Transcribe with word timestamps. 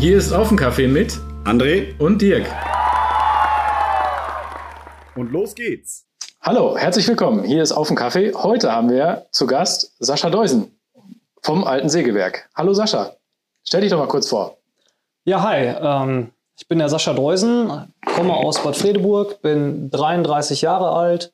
Hier 0.00 0.16
ist 0.16 0.32
Offencafé 0.32 0.88
mit 0.88 1.18
André 1.44 1.98
und 1.98 2.22
Dirk. 2.22 2.46
Und 5.14 5.30
los 5.30 5.54
geht's. 5.54 6.06
Hallo, 6.40 6.76
herzlich 6.76 7.06
willkommen. 7.06 7.44
Hier 7.44 7.62
ist 7.62 7.72
Offencafé. 7.72 8.32
Heute 8.34 8.72
haben 8.72 8.88
wir 8.88 9.26
zu 9.30 9.46
Gast 9.46 9.94
Sascha 9.98 10.30
Deusen 10.30 10.74
vom 11.42 11.64
Alten 11.64 11.90
Sägewerk. 11.90 12.48
Hallo 12.54 12.72
Sascha, 12.72 13.14
stell 13.62 13.82
dich 13.82 13.90
doch 13.90 13.98
mal 13.98 14.08
kurz 14.08 14.28
vor. 14.28 14.56
Ja, 15.24 15.42
hi. 15.42 15.66
Ähm, 15.66 16.30
ich 16.56 16.66
bin 16.66 16.78
der 16.78 16.88
Sascha 16.88 17.12
Deusen, 17.12 17.92
komme 18.16 18.34
aus 18.34 18.62
Bad 18.62 18.76
Fredeburg, 18.76 19.42
bin 19.42 19.90
33 19.90 20.62
Jahre 20.62 20.92
alt, 20.92 21.32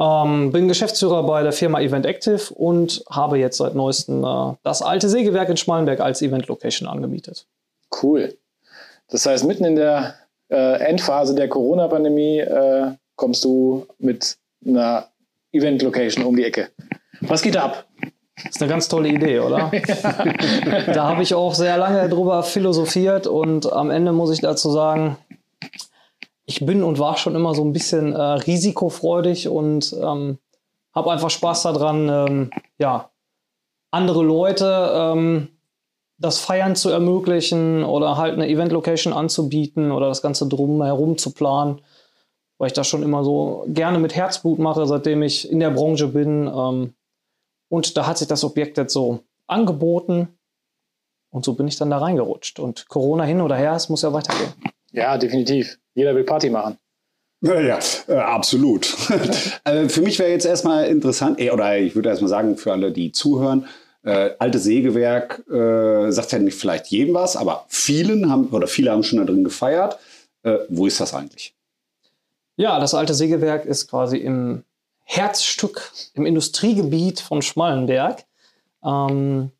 ähm, 0.00 0.50
bin 0.50 0.66
Geschäftsführer 0.66 1.22
bei 1.24 1.42
der 1.42 1.52
Firma 1.52 1.80
Event 1.80 2.06
Active 2.06 2.54
und 2.54 3.04
habe 3.10 3.38
jetzt 3.38 3.58
seit 3.58 3.74
neuestem 3.74 4.24
äh, 4.24 4.54
das 4.62 4.82
Alte 4.82 5.08
Sägewerk 5.08 5.48
in 5.50 5.56
Schmalenberg 5.56 6.00
als 6.00 6.22
Event 6.22 6.48
Location 6.48 6.88
angemietet. 6.88 7.46
Cool. 8.02 8.36
Das 9.10 9.26
heißt, 9.26 9.44
mitten 9.44 9.64
in 9.64 9.76
der 9.76 10.14
äh, 10.48 10.80
Endphase 10.84 11.34
der 11.34 11.48
Corona-Pandemie 11.48 12.38
äh, 12.38 12.92
kommst 13.16 13.44
du 13.44 13.86
mit 13.98 14.36
einer 14.66 15.08
Event-Location 15.52 16.24
um 16.24 16.36
die 16.36 16.44
Ecke. 16.44 16.68
Was 17.20 17.42
geht 17.42 17.56
ab? 17.56 17.86
Das 18.36 18.56
ist 18.56 18.62
eine 18.62 18.70
ganz 18.70 18.88
tolle 18.88 19.08
Idee, 19.08 19.40
oder? 19.40 19.70
da 20.94 21.08
habe 21.08 21.22
ich 21.22 21.34
auch 21.34 21.54
sehr 21.54 21.76
lange 21.76 22.08
drüber 22.08 22.42
philosophiert 22.42 23.26
und 23.26 23.70
am 23.70 23.90
Ende 23.90 24.12
muss 24.12 24.30
ich 24.30 24.40
dazu 24.40 24.70
sagen, 24.70 25.18
ich 26.50 26.66
bin 26.66 26.82
und 26.82 26.98
war 26.98 27.16
schon 27.16 27.36
immer 27.36 27.54
so 27.54 27.64
ein 27.64 27.72
bisschen 27.72 28.12
äh, 28.12 28.20
risikofreudig 28.20 29.46
und 29.48 29.94
ähm, 30.02 30.38
habe 30.92 31.12
einfach 31.12 31.30
Spaß 31.30 31.62
daran, 31.62 32.08
ähm, 32.08 32.50
ja, 32.76 33.10
andere 33.92 34.24
Leute 34.24 34.90
ähm, 34.92 35.48
das 36.18 36.40
Feiern 36.40 36.74
zu 36.74 36.90
ermöglichen 36.90 37.84
oder 37.84 38.16
halt 38.16 38.34
eine 38.34 38.48
Event-Location 38.48 39.12
anzubieten 39.12 39.92
oder 39.92 40.08
das 40.08 40.22
Ganze 40.22 40.48
drumherum 40.48 41.18
zu 41.18 41.30
planen, 41.30 41.82
weil 42.58 42.66
ich 42.66 42.72
das 42.72 42.88
schon 42.88 43.04
immer 43.04 43.22
so 43.22 43.64
gerne 43.68 44.00
mit 44.00 44.16
Herzblut 44.16 44.58
mache, 44.58 44.86
seitdem 44.86 45.22
ich 45.22 45.48
in 45.48 45.60
der 45.60 45.70
Branche 45.70 46.08
bin. 46.08 46.48
Ähm, 46.48 46.94
und 47.68 47.96
da 47.96 48.08
hat 48.08 48.18
sich 48.18 48.26
das 48.26 48.42
Objekt 48.42 48.76
jetzt 48.76 48.92
so 48.92 49.20
angeboten 49.46 50.36
und 51.30 51.44
so 51.44 51.54
bin 51.54 51.68
ich 51.68 51.76
dann 51.76 51.90
da 51.90 51.98
reingerutscht. 51.98 52.58
Und 52.58 52.88
Corona 52.88 53.22
hin 53.22 53.40
oder 53.40 53.54
her, 53.54 53.74
es 53.74 53.88
muss 53.88 54.02
ja 54.02 54.12
weitergehen. 54.12 54.52
Ja, 54.90 55.16
definitiv. 55.16 55.79
Jeder 55.94 56.14
will 56.14 56.24
Party 56.24 56.50
machen. 56.50 56.78
Ja, 57.42 57.60
ja 57.60 57.78
äh, 58.08 58.14
absolut. 58.14 58.94
also 59.64 59.88
für 59.94 60.02
mich 60.02 60.18
wäre 60.18 60.30
jetzt 60.30 60.46
erstmal 60.46 60.86
interessant, 60.86 61.40
oder 61.40 61.78
ich 61.78 61.94
würde 61.94 62.08
erstmal 62.08 62.28
sagen, 62.28 62.56
für 62.56 62.72
alle, 62.72 62.92
die 62.92 63.12
zuhören, 63.12 63.66
äh, 64.02 64.30
alte 64.38 64.58
Sägewerk 64.58 65.44
äh, 65.50 66.10
sagt 66.10 66.32
ja 66.32 66.38
nicht 66.38 66.58
vielleicht 66.58 66.86
jedem 66.86 67.14
was, 67.14 67.36
aber 67.36 67.66
vielen 67.68 68.30
haben 68.30 68.48
oder 68.48 68.66
viele 68.66 68.90
haben 68.90 69.02
schon 69.02 69.18
da 69.18 69.24
drin 69.24 69.44
gefeiert. 69.44 69.98
Äh, 70.42 70.58
wo 70.68 70.86
ist 70.86 71.00
das 71.00 71.14
eigentlich? 71.14 71.54
Ja, 72.56 72.78
das 72.78 72.94
alte 72.94 73.14
Sägewerk 73.14 73.64
ist 73.66 73.88
quasi 73.88 74.18
im 74.18 74.64
Herzstück 75.04 75.92
im 76.14 76.24
Industriegebiet 76.24 77.20
von 77.20 77.42
Schmallenberg. 77.42 78.24
Ähm, 78.84 79.50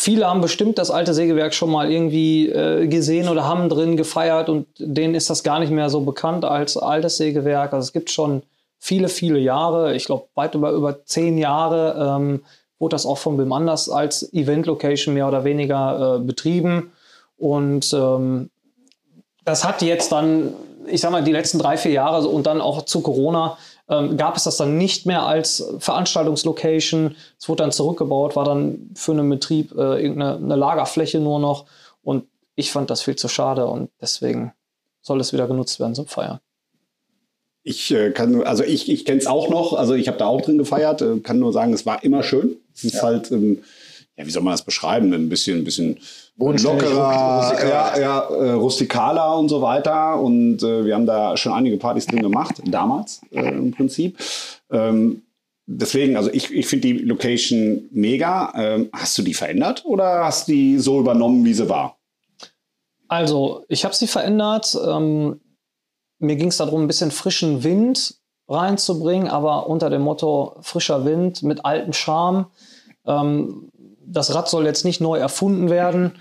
viele 0.00 0.26
haben 0.26 0.40
bestimmt 0.40 0.78
das 0.78 0.90
alte 0.90 1.12
Sägewerk 1.12 1.54
schon 1.54 1.70
mal 1.70 1.92
irgendwie 1.92 2.48
äh, 2.48 2.86
gesehen 2.86 3.28
oder 3.28 3.44
haben 3.44 3.68
drin 3.68 3.96
gefeiert 3.96 4.48
und 4.48 4.66
denen 4.78 5.14
ist 5.14 5.28
das 5.28 5.42
gar 5.42 5.60
nicht 5.60 5.70
mehr 5.70 5.90
so 5.90 6.00
bekannt 6.00 6.44
als 6.44 6.76
altes 6.76 7.18
Sägewerk. 7.18 7.72
Also 7.74 7.84
es 7.84 7.92
gibt 7.92 8.10
schon 8.10 8.42
viele, 8.78 9.08
viele 9.08 9.38
Jahre, 9.38 9.94
ich 9.94 10.06
glaube 10.06 10.24
weit 10.34 10.54
über, 10.54 10.70
über 10.72 11.04
zehn 11.04 11.36
Jahre, 11.36 12.16
ähm, 12.16 12.42
wurde 12.78 12.94
das 12.94 13.04
auch 13.04 13.18
von 13.18 13.38
wem 13.38 13.52
anders 13.52 13.90
als 13.90 14.32
Event-Location 14.32 15.12
mehr 15.12 15.28
oder 15.28 15.44
weniger 15.44 16.16
äh, 16.16 16.18
betrieben. 16.20 16.92
Und 17.36 17.92
ähm, 17.92 18.48
das 19.44 19.64
hat 19.64 19.82
jetzt 19.82 20.12
dann, 20.12 20.54
ich 20.86 21.02
sag 21.02 21.10
mal, 21.10 21.22
die 21.22 21.32
letzten 21.32 21.58
drei, 21.58 21.76
vier 21.76 21.92
Jahre 21.92 22.26
und 22.26 22.46
dann 22.46 22.62
auch 22.62 22.86
zu 22.86 23.02
Corona 23.02 23.58
ähm, 23.90 24.16
gab 24.16 24.36
es 24.36 24.44
das 24.44 24.56
dann 24.56 24.78
nicht 24.78 25.04
mehr 25.04 25.24
als 25.24 25.64
Veranstaltungslocation. 25.78 27.16
Es 27.38 27.48
wurde 27.48 27.64
dann 27.64 27.72
zurückgebaut, 27.72 28.36
war 28.36 28.44
dann 28.44 28.90
für 28.94 29.12
einen 29.12 29.28
Betrieb 29.28 29.72
äh, 29.72 30.00
irgendeine 30.00 30.56
Lagerfläche 30.56 31.18
nur 31.18 31.40
noch. 31.40 31.66
Und 32.02 32.24
ich 32.54 32.70
fand 32.70 32.88
das 32.88 33.02
viel 33.02 33.16
zu 33.16 33.28
schade 33.28 33.66
und 33.66 33.90
deswegen 34.00 34.52
soll 35.02 35.20
es 35.20 35.32
wieder 35.32 35.48
genutzt 35.48 35.80
werden 35.80 35.94
zum 35.94 36.06
Feiern. 36.06 36.38
Ich 37.62 37.90
äh, 37.90 38.12
kann 38.12 38.42
also 38.44 38.62
ich, 38.64 38.90
ich 38.90 39.04
kenne 39.04 39.20
es 39.20 39.26
auch 39.26 39.50
noch, 39.50 39.74
also 39.74 39.94
ich 39.94 40.08
habe 40.08 40.18
da 40.18 40.26
auch 40.26 40.40
drin 40.40 40.56
gefeiert, 40.56 41.02
äh, 41.02 41.18
kann 41.18 41.38
nur 41.38 41.52
sagen, 41.52 41.72
es 41.72 41.84
war 41.84 42.02
immer 42.04 42.22
schön. 42.22 42.56
Es 42.74 42.84
ist 42.84 42.94
ja. 42.94 43.02
halt, 43.02 43.32
ähm, 43.32 43.62
ja, 44.20 44.26
wie 44.26 44.30
soll 44.30 44.42
man 44.42 44.52
das 44.52 44.62
beschreiben? 44.62 45.12
Ein 45.12 45.28
bisschen, 45.28 45.58
ein 45.58 45.64
bisschen 45.64 45.98
lockerer, 46.36 47.38
rustikaler. 47.38 47.68
ja, 47.68 48.00
ja 48.00 48.20
äh, 48.20 48.52
rustikaler 48.52 49.38
und 49.38 49.48
so 49.48 49.62
weiter. 49.62 50.20
Und 50.20 50.62
äh, 50.62 50.84
wir 50.84 50.94
haben 50.94 51.06
da 51.06 51.36
schon 51.36 51.52
einige 51.52 51.78
Partys 51.78 52.06
drin 52.06 52.22
gemacht, 52.22 52.56
damals 52.64 53.22
äh, 53.32 53.48
im 53.48 53.72
Prinzip. 53.72 54.18
Ähm, 54.70 55.22
deswegen, 55.66 56.16
also 56.16 56.30
ich, 56.32 56.52
ich 56.52 56.66
finde 56.66 56.88
die 56.88 56.98
Location 56.98 57.88
mega. 57.92 58.52
Ähm, 58.54 58.90
hast 58.92 59.16
du 59.16 59.22
die 59.22 59.34
verändert 59.34 59.84
oder 59.86 60.24
hast 60.24 60.48
du 60.48 60.52
die 60.52 60.78
so 60.78 61.00
übernommen, 61.00 61.44
wie 61.44 61.54
sie 61.54 61.68
war? 61.68 61.96
Also, 63.08 63.64
ich 63.68 63.84
habe 63.84 63.94
sie 63.94 64.06
verändert. 64.06 64.78
Ähm, 64.86 65.40
mir 66.18 66.36
ging 66.36 66.48
es 66.48 66.58
darum, 66.58 66.82
ein 66.82 66.86
bisschen 66.86 67.10
frischen 67.10 67.64
Wind 67.64 68.16
reinzubringen, 68.48 69.28
aber 69.28 69.68
unter 69.68 69.88
dem 69.88 70.02
Motto 70.02 70.56
frischer 70.60 71.04
Wind 71.04 71.42
mit 71.42 71.64
altem 71.64 71.92
Charme. 71.92 72.46
Ähm, 73.06 73.70
das 74.10 74.34
Rad 74.34 74.48
soll 74.48 74.66
jetzt 74.66 74.84
nicht 74.84 75.00
neu 75.00 75.18
erfunden 75.18 75.70
werden, 75.70 76.12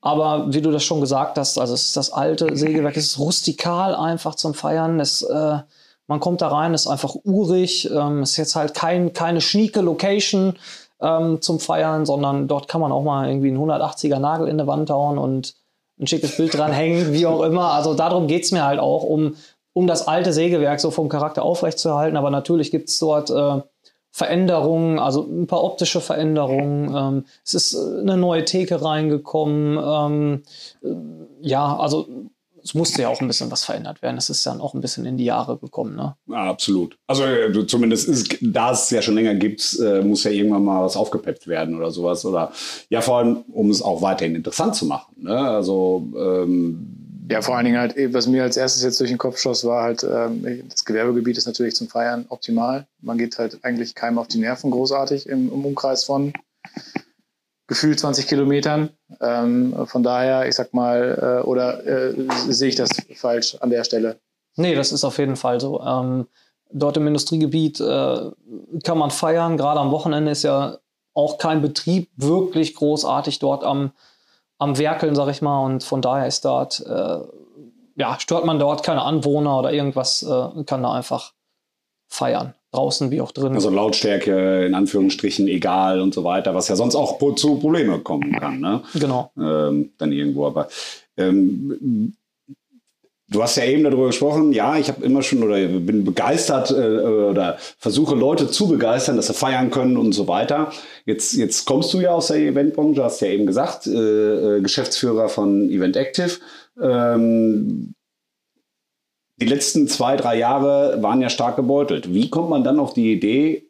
aber 0.00 0.52
wie 0.52 0.62
du 0.62 0.70
das 0.70 0.84
schon 0.84 1.00
gesagt 1.00 1.38
hast, 1.38 1.58
also 1.58 1.74
es 1.74 1.86
ist 1.86 1.96
das 1.96 2.12
alte 2.12 2.56
Sägewerk, 2.56 2.96
es 2.96 3.06
ist 3.06 3.18
rustikal 3.18 3.94
einfach 3.94 4.36
zum 4.36 4.54
Feiern. 4.54 5.00
Es, 5.00 5.22
äh, 5.22 5.58
man 6.06 6.20
kommt 6.20 6.40
da 6.40 6.48
rein, 6.48 6.72
ist 6.72 6.86
einfach 6.86 7.14
urig. 7.24 7.90
Ähm, 7.90 8.22
ist 8.22 8.36
jetzt 8.36 8.54
halt 8.54 8.74
kein, 8.74 9.12
keine 9.12 9.40
schnieke 9.40 9.80
Location 9.80 10.56
ähm, 11.00 11.42
zum 11.42 11.58
Feiern, 11.58 12.06
sondern 12.06 12.46
dort 12.46 12.68
kann 12.68 12.80
man 12.80 12.92
auch 12.92 13.02
mal 13.02 13.28
irgendwie 13.28 13.48
einen 13.48 13.58
180er 13.58 14.18
Nagel 14.18 14.48
in 14.48 14.58
die 14.58 14.66
Wand 14.66 14.88
hauen 14.90 15.18
und 15.18 15.54
ein 16.00 16.06
schickes 16.06 16.36
Bild 16.36 16.56
dran 16.56 16.72
hängen, 16.72 17.12
wie 17.12 17.26
auch 17.26 17.42
immer. 17.42 17.72
Also 17.72 17.94
darum 17.94 18.28
geht 18.28 18.44
es 18.44 18.52
mir 18.52 18.64
halt 18.64 18.78
auch, 18.78 19.02
um, 19.02 19.34
um 19.72 19.88
das 19.88 20.06
alte 20.06 20.32
Sägewerk 20.32 20.78
so 20.80 20.92
vom 20.92 21.08
Charakter 21.08 21.42
aufrechtzuerhalten. 21.42 22.16
Aber 22.16 22.30
natürlich 22.30 22.70
gibt 22.70 22.88
es 22.88 22.98
dort 23.00 23.30
äh, 23.30 23.62
Veränderungen, 24.10 24.98
also 24.98 25.22
ein 25.22 25.46
paar 25.46 25.62
optische 25.62 26.00
Veränderungen. 26.00 26.94
Ähm, 26.94 27.24
es 27.44 27.54
ist 27.54 27.74
äh, 27.74 28.00
eine 28.00 28.16
neue 28.16 28.44
Theke 28.44 28.82
reingekommen. 28.82 29.78
Ähm, 29.78 30.42
äh, 30.82 31.46
ja, 31.46 31.76
also 31.76 32.08
es 32.68 32.74
musste 32.74 33.02
ja 33.02 33.08
auch 33.08 33.20
ein 33.20 33.26
bisschen 33.26 33.50
was 33.50 33.64
verändert 33.64 34.02
werden. 34.02 34.16
Es 34.16 34.30
ist 34.30 34.44
dann 34.46 34.60
auch 34.60 34.74
ein 34.74 34.80
bisschen 34.80 35.06
in 35.06 35.16
die 35.16 35.24
Jahre 35.24 35.56
gekommen. 35.56 35.96
Ne? 35.96 36.14
Ja, 36.26 36.50
absolut. 36.50 36.98
Also 37.06 37.24
äh, 37.24 37.66
zumindest 37.66 38.08
ist, 38.08 38.38
da 38.40 38.72
es 38.72 38.90
ja 38.90 39.02
schon 39.02 39.14
länger 39.14 39.34
gibt, 39.34 39.78
äh, 39.80 40.02
muss 40.02 40.24
ja 40.24 40.30
irgendwann 40.30 40.64
mal 40.64 40.84
was 40.84 40.96
aufgepeppt 40.96 41.46
werden 41.46 41.76
oder 41.76 41.90
sowas. 41.90 42.24
Oder 42.24 42.52
ja, 42.90 43.00
vor 43.00 43.18
allem, 43.18 43.44
um 43.52 43.70
es 43.70 43.82
auch 43.82 44.02
weiterhin 44.02 44.34
interessant 44.34 44.74
zu 44.74 44.86
machen. 44.86 45.14
Ne? 45.22 45.36
Also 45.36 46.06
ähm, 46.16 46.97
ja, 47.30 47.42
vor 47.42 47.56
allen 47.56 47.66
Dingen 47.66 47.78
halt, 47.78 47.94
was 48.14 48.26
mir 48.26 48.42
als 48.42 48.56
erstes 48.56 48.82
jetzt 48.82 49.00
durch 49.00 49.10
den 49.10 49.18
Kopf 49.18 49.38
schoss, 49.38 49.64
war 49.64 49.82
halt, 49.82 50.02
ähm, 50.02 50.64
das 50.68 50.84
Gewerbegebiet 50.84 51.36
ist 51.36 51.46
natürlich 51.46 51.74
zum 51.74 51.88
Feiern 51.88 52.24
optimal. 52.28 52.86
Man 53.00 53.18
geht 53.18 53.38
halt 53.38 53.58
eigentlich 53.62 53.94
keinem 53.94 54.18
auf 54.18 54.28
die 54.28 54.38
Nerven 54.38 54.70
großartig 54.70 55.28
im, 55.28 55.52
im 55.52 55.64
Umkreis 55.64 56.04
von 56.04 56.32
gefühlt 57.66 58.00
20 58.00 58.26
Kilometern. 58.26 58.90
Ähm, 59.20 59.74
von 59.86 60.02
daher, 60.02 60.48
ich 60.48 60.54
sag 60.54 60.72
mal, 60.72 61.42
äh, 61.42 61.46
oder 61.46 61.86
äh, 61.86 62.14
sehe 62.48 62.70
ich 62.70 62.76
das 62.76 62.90
falsch 63.14 63.56
an 63.56 63.70
der 63.70 63.84
Stelle? 63.84 64.18
Nee, 64.56 64.74
das 64.74 64.90
ist 64.90 65.04
auf 65.04 65.18
jeden 65.18 65.36
Fall 65.36 65.60
so. 65.60 65.80
Ähm, 65.82 66.26
dort 66.72 66.96
im 66.96 67.06
Industriegebiet 67.06 67.78
äh, 67.80 68.30
kann 68.84 68.98
man 68.98 69.10
feiern. 69.10 69.56
Gerade 69.56 69.80
am 69.80 69.90
Wochenende 69.90 70.30
ist 70.30 70.42
ja 70.42 70.78
auch 71.14 71.38
kein 71.38 71.60
Betrieb 71.60 72.10
wirklich 72.16 72.74
großartig 72.74 73.38
dort 73.38 73.64
am, 73.64 73.92
am 74.58 74.78
Werkeln, 74.78 75.14
sag 75.14 75.28
ich 75.28 75.42
mal. 75.42 75.64
Und 75.64 75.84
von 75.84 76.02
daher 76.02 76.26
ist 76.26 76.44
dort, 76.44 76.84
äh, 76.86 77.18
ja, 77.96 78.18
stört 78.18 78.44
man 78.44 78.58
dort 78.58 78.82
keine 78.82 79.02
Anwohner 79.02 79.58
oder 79.58 79.72
irgendwas, 79.72 80.22
äh, 80.22 80.64
kann 80.64 80.82
da 80.82 80.92
einfach 80.92 81.32
feiern 82.08 82.54
draußen 82.72 83.10
wie 83.10 83.20
auch 83.20 83.32
drin. 83.32 83.54
Also 83.54 83.70
Lautstärke 83.70 84.66
in 84.66 84.74
Anführungsstrichen 84.74 85.48
egal 85.48 86.00
und 86.00 86.12
so 86.12 86.24
weiter, 86.24 86.54
was 86.54 86.68
ja 86.68 86.76
sonst 86.76 86.94
auch 86.94 87.18
zu 87.36 87.58
Problemen 87.58 88.04
kommen 88.04 88.32
kann. 88.32 88.60
Ne? 88.60 88.82
Genau. 88.94 89.30
Ähm, 89.38 89.92
dann 89.96 90.12
irgendwo. 90.12 90.46
Aber 90.46 90.68
ähm, 91.16 92.14
du 93.30 93.42
hast 93.42 93.56
ja 93.56 93.64
eben 93.64 93.84
darüber 93.84 94.06
gesprochen, 94.06 94.52
ja, 94.52 94.76
ich 94.76 94.88
habe 94.88 95.04
immer 95.04 95.22
schon 95.22 95.42
oder 95.42 95.56
bin 95.66 96.04
begeistert 96.04 96.70
äh, 96.70 96.74
oder 96.74 97.58
versuche 97.78 98.14
Leute 98.14 98.48
zu 98.48 98.68
begeistern, 98.68 99.16
dass 99.16 99.26
sie 99.26 99.34
feiern 99.34 99.70
können 99.70 99.96
und 99.96 100.12
so 100.12 100.28
weiter. 100.28 100.72
Jetzt, 101.04 101.34
jetzt 101.34 101.64
kommst 101.66 101.92
du 101.92 102.00
ja 102.00 102.10
aus 102.10 102.28
der 102.28 102.38
Eventbranche, 102.38 103.04
hast 103.04 103.20
ja 103.20 103.28
eben 103.28 103.46
gesagt, 103.46 103.86
äh, 103.86 104.56
äh 104.56 104.60
Geschäftsführer 104.60 105.28
von 105.28 105.68
Event 105.70 105.96
Active. 105.96 106.38
Ähm, 106.80 107.94
die 109.40 109.46
letzten 109.46 109.86
zwei, 109.86 110.16
drei 110.16 110.36
Jahre 110.36 111.00
waren 111.02 111.20
ja 111.20 111.28
stark 111.28 111.56
gebeutelt. 111.56 112.12
Wie 112.12 112.28
kommt 112.28 112.50
man 112.50 112.64
dann 112.64 112.80
auf 112.80 112.92
die 112.92 113.12
Idee, 113.12 113.67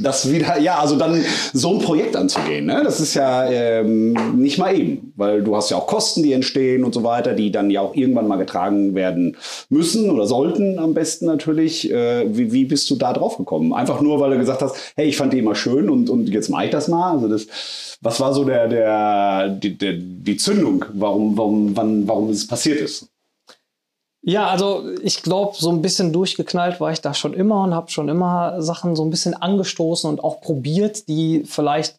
das 0.00 0.30
wieder, 0.30 0.58
ja, 0.58 0.78
also 0.78 0.96
dann 0.96 1.24
so 1.52 1.72
ein 1.72 1.78
Projekt 1.78 2.14
anzugehen, 2.14 2.66
ne? 2.66 2.82
das 2.84 3.00
ist 3.00 3.14
ja 3.14 3.48
ähm, 3.50 4.12
nicht 4.36 4.58
mal 4.58 4.78
eben, 4.78 5.12
weil 5.16 5.42
du 5.42 5.56
hast 5.56 5.70
ja 5.70 5.78
auch 5.78 5.86
Kosten, 5.86 6.22
die 6.22 6.32
entstehen 6.32 6.84
und 6.84 6.92
so 6.92 7.02
weiter, 7.04 7.32
die 7.32 7.50
dann 7.50 7.70
ja 7.70 7.80
auch 7.80 7.94
irgendwann 7.94 8.28
mal 8.28 8.36
getragen 8.36 8.94
werden 8.94 9.36
müssen 9.70 10.10
oder 10.10 10.26
sollten 10.26 10.78
am 10.78 10.92
besten 10.92 11.26
natürlich. 11.26 11.90
Äh, 11.90 12.26
wie, 12.36 12.52
wie 12.52 12.64
bist 12.66 12.90
du 12.90 12.96
da 12.96 13.12
drauf 13.14 13.38
gekommen? 13.38 13.72
Einfach 13.72 14.00
nur, 14.00 14.20
weil 14.20 14.32
du 14.32 14.38
gesagt 14.38 14.62
hast, 14.62 14.76
hey, 14.94 15.08
ich 15.08 15.16
fand 15.16 15.32
die 15.32 15.38
immer 15.38 15.54
schön 15.54 15.88
und, 15.88 16.10
und 16.10 16.28
jetzt 16.28 16.50
mache 16.50 16.66
ich 16.66 16.70
das 16.70 16.88
mal. 16.88 17.12
Also 17.12 17.28
das, 17.28 17.46
was 18.00 18.20
war 18.20 18.34
so 18.34 18.44
der, 18.44 18.68
der, 18.68 19.48
die, 19.48 19.76
der, 19.76 19.94
die 19.94 20.36
Zündung, 20.36 20.84
warum, 20.92 21.36
warum, 21.36 21.76
wann, 21.76 22.06
warum 22.06 22.30
es 22.30 22.46
passiert 22.46 22.80
ist? 22.80 23.08
Ja, 24.28 24.48
also 24.48 24.84
ich 25.02 25.22
glaube, 25.22 25.56
so 25.56 25.70
ein 25.70 25.80
bisschen 25.80 26.12
durchgeknallt 26.12 26.80
war 26.80 26.92
ich 26.92 27.00
da 27.00 27.14
schon 27.14 27.32
immer 27.32 27.62
und 27.62 27.74
habe 27.74 27.90
schon 27.90 28.10
immer 28.10 28.60
Sachen 28.60 28.94
so 28.94 29.02
ein 29.02 29.08
bisschen 29.08 29.32
angestoßen 29.32 30.10
und 30.10 30.22
auch 30.22 30.42
probiert, 30.42 31.08
die 31.08 31.44
vielleicht 31.46 31.98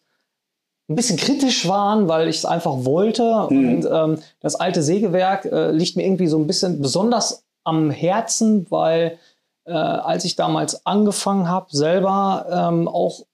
ein 0.88 0.96
bisschen 0.96 1.18
kritisch 1.18 1.68
waren, 1.68 2.08
weil 2.08 2.28
ich 2.28 2.38
es 2.38 2.46
einfach 2.46 2.86
wollte. 2.86 3.48
Mhm. 3.50 3.70
Und 3.74 3.90
ähm, 3.92 4.24
das 4.42 4.54
alte 4.54 4.84
Sägewerk 4.84 5.46
äh, 5.46 5.72
liegt 5.72 5.96
mir 5.96 6.06
irgendwie 6.06 6.28
so 6.28 6.38
ein 6.38 6.46
bisschen 6.46 6.80
besonders 6.84 7.46
am 7.64 7.90
Herzen, 7.90 8.68
weil 8.70 9.18
äh, 9.66 9.72
als 9.72 10.24
ich 10.24 10.36
damals 10.36 10.86
angefangen 10.86 11.50
habe, 11.50 11.76
selber 11.76 12.46
ähm, 12.52 12.88
auch 12.88 13.26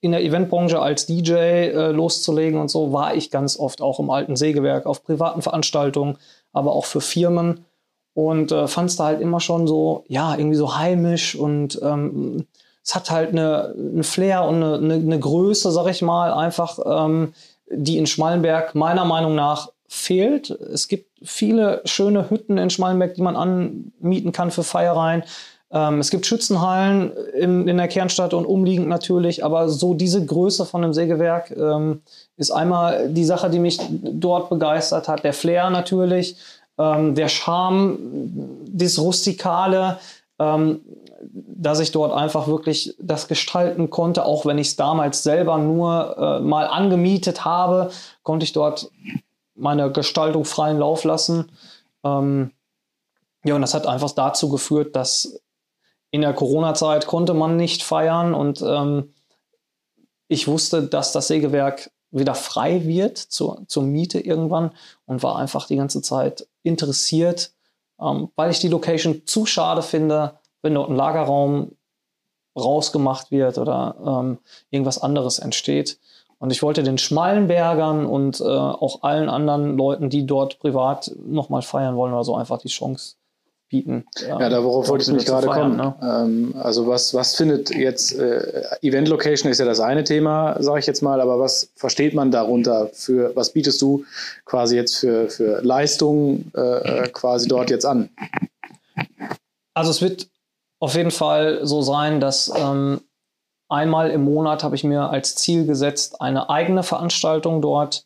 in 0.00 0.12
der 0.12 0.24
Eventbranche 0.24 0.80
als 0.80 1.04
DJ 1.04 1.34
äh, 1.34 1.90
loszulegen 1.90 2.58
und 2.58 2.70
so, 2.70 2.90
war 2.90 3.14
ich 3.14 3.30
ganz 3.30 3.58
oft 3.58 3.82
auch 3.82 4.00
im 4.00 4.08
alten 4.08 4.34
Sägewerk 4.34 4.86
auf 4.86 5.04
privaten 5.04 5.42
Veranstaltungen, 5.42 6.16
aber 6.54 6.72
auch 6.72 6.86
für 6.86 7.02
Firmen 7.02 7.66
und 8.28 8.52
äh, 8.52 8.66
fand 8.66 8.90
es 8.90 8.96
da 8.96 9.06
halt 9.06 9.20
immer 9.20 9.40
schon 9.40 9.66
so, 9.66 10.04
ja, 10.08 10.36
irgendwie 10.36 10.56
so 10.56 10.76
heimisch 10.76 11.34
und 11.34 11.80
ähm, 11.82 12.46
es 12.84 12.94
hat 12.94 13.10
halt 13.10 13.30
eine, 13.30 13.74
eine 13.76 14.02
Flair 14.02 14.44
und 14.44 14.56
eine, 14.56 14.74
eine, 14.76 14.94
eine, 14.94 15.18
Größe, 15.18 15.70
sag 15.70 15.86
ich 15.88 16.02
mal, 16.02 16.32
einfach, 16.32 16.78
ähm, 16.84 17.34
die 17.70 17.98
in 17.98 18.06
Schmallenberg 18.06 18.74
meiner 18.74 19.04
Meinung 19.04 19.34
nach 19.34 19.68
fehlt. 19.86 20.50
Es 20.50 20.88
gibt 20.88 21.06
viele 21.22 21.82
schöne 21.84 22.30
Hütten 22.30 22.58
in 22.58 22.70
Schmallenberg, 22.70 23.14
die 23.14 23.22
man 23.22 23.36
anmieten 23.36 24.32
kann 24.32 24.50
für 24.50 24.62
Feiereien. 24.62 25.22
Ähm, 25.72 26.00
es 26.00 26.10
gibt 26.10 26.26
Schützenhallen 26.26 27.12
in, 27.34 27.68
in, 27.68 27.76
der 27.76 27.88
Kernstadt 27.88 28.34
und 28.34 28.44
umliegend 28.44 28.88
natürlich, 28.88 29.44
aber 29.44 29.68
so 29.68 29.94
diese 29.94 30.24
Größe 30.24 30.64
von 30.64 30.82
einem 30.82 30.92
Sägewerk 30.92 31.52
ähm, 31.52 32.02
ist 32.36 32.50
einmal 32.50 33.08
die 33.08 33.24
Sache, 33.24 33.50
die 33.50 33.60
mich 33.60 33.78
dort 33.90 34.50
begeistert 34.50 35.06
hat. 35.06 35.22
Der 35.22 35.32
Flair 35.32 35.70
natürlich, 35.70 36.36
ähm, 36.80 37.14
der 37.14 37.28
Charme, 37.28 37.98
das 38.66 38.98
Rustikale, 38.98 39.98
ähm, 40.38 40.80
dass 41.22 41.78
ich 41.80 41.92
dort 41.92 42.12
einfach 42.12 42.48
wirklich 42.48 42.94
das 42.98 43.28
gestalten 43.28 43.90
konnte, 43.90 44.24
auch 44.24 44.46
wenn 44.46 44.56
ich 44.56 44.68
es 44.68 44.76
damals 44.76 45.22
selber 45.22 45.58
nur 45.58 46.16
äh, 46.16 46.40
mal 46.40 46.66
angemietet 46.66 47.44
habe, 47.44 47.90
konnte 48.22 48.44
ich 48.44 48.54
dort 48.54 48.90
meine 49.54 49.92
Gestaltung 49.92 50.46
freien 50.46 50.78
Lauf 50.78 51.04
lassen. 51.04 51.52
Ähm, 52.02 52.52
ja, 53.44 53.54
und 53.54 53.60
das 53.60 53.74
hat 53.74 53.86
einfach 53.86 54.12
dazu 54.12 54.48
geführt, 54.48 54.96
dass 54.96 55.38
in 56.10 56.22
der 56.22 56.32
Corona-Zeit 56.32 57.06
konnte 57.06 57.34
man 57.34 57.56
nicht 57.56 57.82
feiern 57.82 58.32
und 58.32 58.62
ähm, 58.62 59.12
ich 60.28 60.48
wusste, 60.48 60.84
dass 60.84 61.12
das 61.12 61.28
Sägewerk 61.28 61.90
wieder 62.10 62.34
frei 62.34 62.84
wird 62.86 63.18
zur, 63.18 63.62
zur 63.66 63.84
Miete 63.84 64.20
irgendwann 64.20 64.72
und 65.06 65.22
war 65.22 65.36
einfach 65.36 65.66
die 65.66 65.76
ganze 65.76 66.02
Zeit 66.02 66.46
interessiert, 66.62 67.52
ähm, 68.00 68.30
weil 68.36 68.50
ich 68.50 68.60
die 68.60 68.68
Location 68.68 69.22
zu 69.26 69.46
schade 69.46 69.82
finde, 69.82 70.38
wenn 70.62 70.74
dort 70.74 70.90
ein 70.90 70.96
Lagerraum 70.96 71.72
rausgemacht 72.58 73.30
wird 73.30 73.58
oder 73.58 73.94
ähm, 74.04 74.38
irgendwas 74.70 75.00
anderes 75.00 75.38
entsteht. 75.38 75.98
Und 76.38 76.50
ich 76.50 76.62
wollte 76.62 76.82
den 76.82 76.98
Schmallenbergern 76.98 78.06
und 78.06 78.40
äh, 78.40 78.44
auch 78.44 79.02
allen 79.02 79.28
anderen 79.28 79.76
Leuten, 79.76 80.10
die 80.10 80.26
dort 80.26 80.58
privat 80.58 81.12
nochmal 81.24 81.62
feiern 81.62 81.96
wollen 81.96 82.14
oder 82.14 82.24
so, 82.24 82.34
einfach 82.34 82.58
die 82.58 82.68
Chance 82.68 83.16
bieten. 83.70 84.04
Ja, 84.28 84.38
ja 84.38 84.64
worauf 84.64 84.88
wollte 84.88 85.04
ich 85.04 85.10
mich 85.10 85.24
gerade 85.24 85.46
feiern, 85.46 85.78
kommen. 85.78 85.94
Ne? 86.00 86.52
Ähm, 86.52 86.54
also 86.60 86.86
was, 86.86 87.14
was 87.14 87.36
findet 87.36 87.70
jetzt, 87.70 88.12
äh, 88.12 88.64
Event 88.82 89.08
Location 89.08 89.50
ist 89.50 89.58
ja 89.58 89.64
das 89.64 89.80
eine 89.80 90.04
Thema, 90.04 90.62
sage 90.62 90.80
ich 90.80 90.86
jetzt 90.86 91.02
mal, 91.02 91.20
aber 91.20 91.38
was 91.38 91.70
versteht 91.76 92.12
man 92.12 92.30
darunter 92.30 92.90
für, 92.92 93.34
was 93.34 93.52
bietest 93.52 93.80
du 93.80 94.04
quasi 94.44 94.76
jetzt 94.76 94.96
für, 94.96 95.30
für 95.30 95.62
Leistungen 95.62 96.52
äh, 96.54 97.08
quasi 97.08 97.48
dort 97.48 97.70
jetzt 97.70 97.86
an? 97.86 98.10
Also 99.72 99.90
es 99.90 100.02
wird 100.02 100.28
auf 100.80 100.94
jeden 100.94 101.12
Fall 101.12 101.60
so 101.62 101.80
sein, 101.80 102.20
dass 102.20 102.52
ähm, 102.54 103.00
einmal 103.68 104.10
im 104.10 104.24
Monat 104.24 104.64
habe 104.64 104.74
ich 104.74 104.84
mir 104.84 105.10
als 105.10 105.36
Ziel 105.36 105.64
gesetzt, 105.64 106.20
eine 106.20 106.50
eigene 106.50 106.82
Veranstaltung 106.82 107.62
dort 107.62 108.04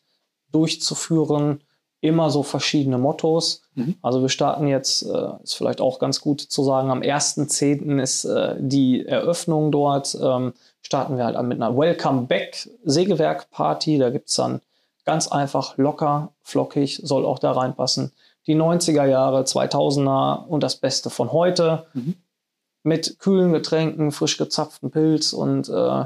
durchzuführen, 0.51 1.61
immer 2.05 2.29
so 2.29 2.43
verschiedene 2.43 2.97
Mottos. 2.97 3.63
Mhm. 3.73 3.95
Also 4.01 4.21
wir 4.21 4.29
starten 4.29 4.67
jetzt, 4.67 5.03
äh, 5.03 5.29
ist 5.43 5.55
vielleicht 5.55 5.81
auch 5.81 5.99
ganz 5.99 6.21
gut 6.21 6.41
zu 6.41 6.63
sagen, 6.63 6.91
am 6.91 7.01
1.10. 7.01 8.01
ist 8.01 8.25
äh, 8.25 8.55
die 8.59 9.05
Eröffnung 9.05 9.71
dort. 9.71 10.17
Ähm, 10.21 10.53
starten 10.81 11.17
wir 11.17 11.25
halt 11.25 11.41
mit 11.43 11.61
einer 11.61 11.75
Welcome 11.75 12.23
Back 12.23 12.69
Sägewerk 12.83 13.49
Party. 13.51 13.97
Da 13.97 14.11
gibt 14.11 14.29
es 14.29 14.35
dann 14.35 14.61
ganz 15.03 15.27
einfach, 15.27 15.77
locker, 15.77 16.31
flockig, 16.43 17.01
soll 17.03 17.25
auch 17.25 17.39
da 17.39 17.51
reinpassen. 17.51 18.11
Die 18.47 18.55
90er 18.55 19.05
Jahre, 19.05 19.41
2000er 19.41 20.45
und 20.45 20.61
das 20.61 20.75
Beste 20.75 21.09
von 21.09 21.31
heute. 21.31 21.87
Mhm. 21.93 22.15
Mit 22.83 23.17
kühlen 23.17 23.51
Getränken, 23.51 24.11
frisch 24.11 24.37
gezapften 24.37 24.91
Pilz 24.91 25.33
und 25.33 25.69
äh, 25.69 26.05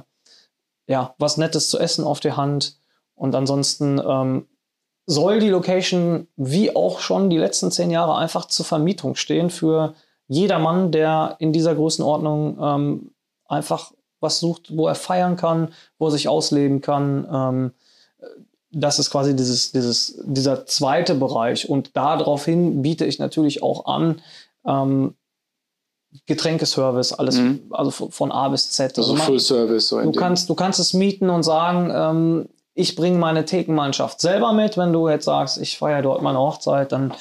ja, 0.87 1.13
was 1.17 1.37
Nettes 1.37 1.69
zu 1.69 1.77
essen 1.77 2.05
auf 2.05 2.21
der 2.21 2.37
Hand. 2.37 2.77
Und 3.15 3.35
ansonsten 3.35 4.01
ähm, 4.03 4.47
soll 5.09 5.39
die 5.39 5.49
Location 5.49 6.27
wie 6.37 6.75
auch 6.75 6.99
schon 6.99 7.31
die 7.31 7.37
letzten 7.39 7.71
zehn 7.71 7.89
Jahre 7.89 8.15
einfach 8.15 8.45
zur 8.45 8.63
Vermietung 8.63 9.15
stehen 9.15 9.49
für 9.49 9.95
jedermann, 10.27 10.91
der 10.91 11.35
in 11.39 11.51
dieser 11.51 11.73
Größenordnung 11.73 12.57
ähm, 12.61 13.11
einfach 13.47 13.91
was 14.19 14.39
sucht, 14.39 14.77
wo 14.77 14.87
er 14.87 14.93
feiern 14.93 15.35
kann, 15.35 15.69
wo 15.97 16.07
er 16.07 16.11
sich 16.11 16.27
ausleben 16.27 16.81
kann. 16.81 17.27
Ähm, 17.31 17.71
das 18.71 18.99
ist 18.99 19.09
quasi 19.09 19.35
dieses, 19.35 19.71
dieses, 19.71 20.21
dieser 20.25 20.67
zweite 20.67 21.15
Bereich. 21.15 21.67
Und 21.67 21.97
daraufhin 21.97 22.83
biete 22.83 23.05
ich 23.05 23.17
natürlich 23.17 23.63
auch 23.63 23.87
an, 23.87 24.21
ähm, 24.63 25.15
Getränkeservice, 26.27 27.13
alles, 27.13 27.37
mhm. 27.37 27.61
also 27.71 27.89
von 27.89 28.31
A 28.31 28.49
bis 28.49 28.69
Z. 28.69 28.95
Also, 28.99 29.13
also 29.13 29.23
Full 29.23 29.39
Service. 29.39 29.87
So 29.87 30.01
du, 30.01 30.11
kannst, 30.11 30.49
du 30.49 30.53
kannst 30.53 30.79
es 30.79 30.93
mieten 30.93 31.31
und 31.31 31.41
sagen, 31.41 31.91
ähm, 31.91 32.49
ich 32.79 32.95
bringe 32.95 33.17
meine 33.17 33.43
Thekenmannschaft 33.43 34.21
selber 34.21 34.53
mit. 34.53 34.77
Wenn 34.77 34.93
du 34.93 35.09
jetzt 35.09 35.25
sagst, 35.25 35.57
ich 35.57 35.77
feiere 35.77 36.01
dort 36.01 36.21
meine 36.21 36.39
Hochzeit, 36.39 36.93
dann 36.93 37.13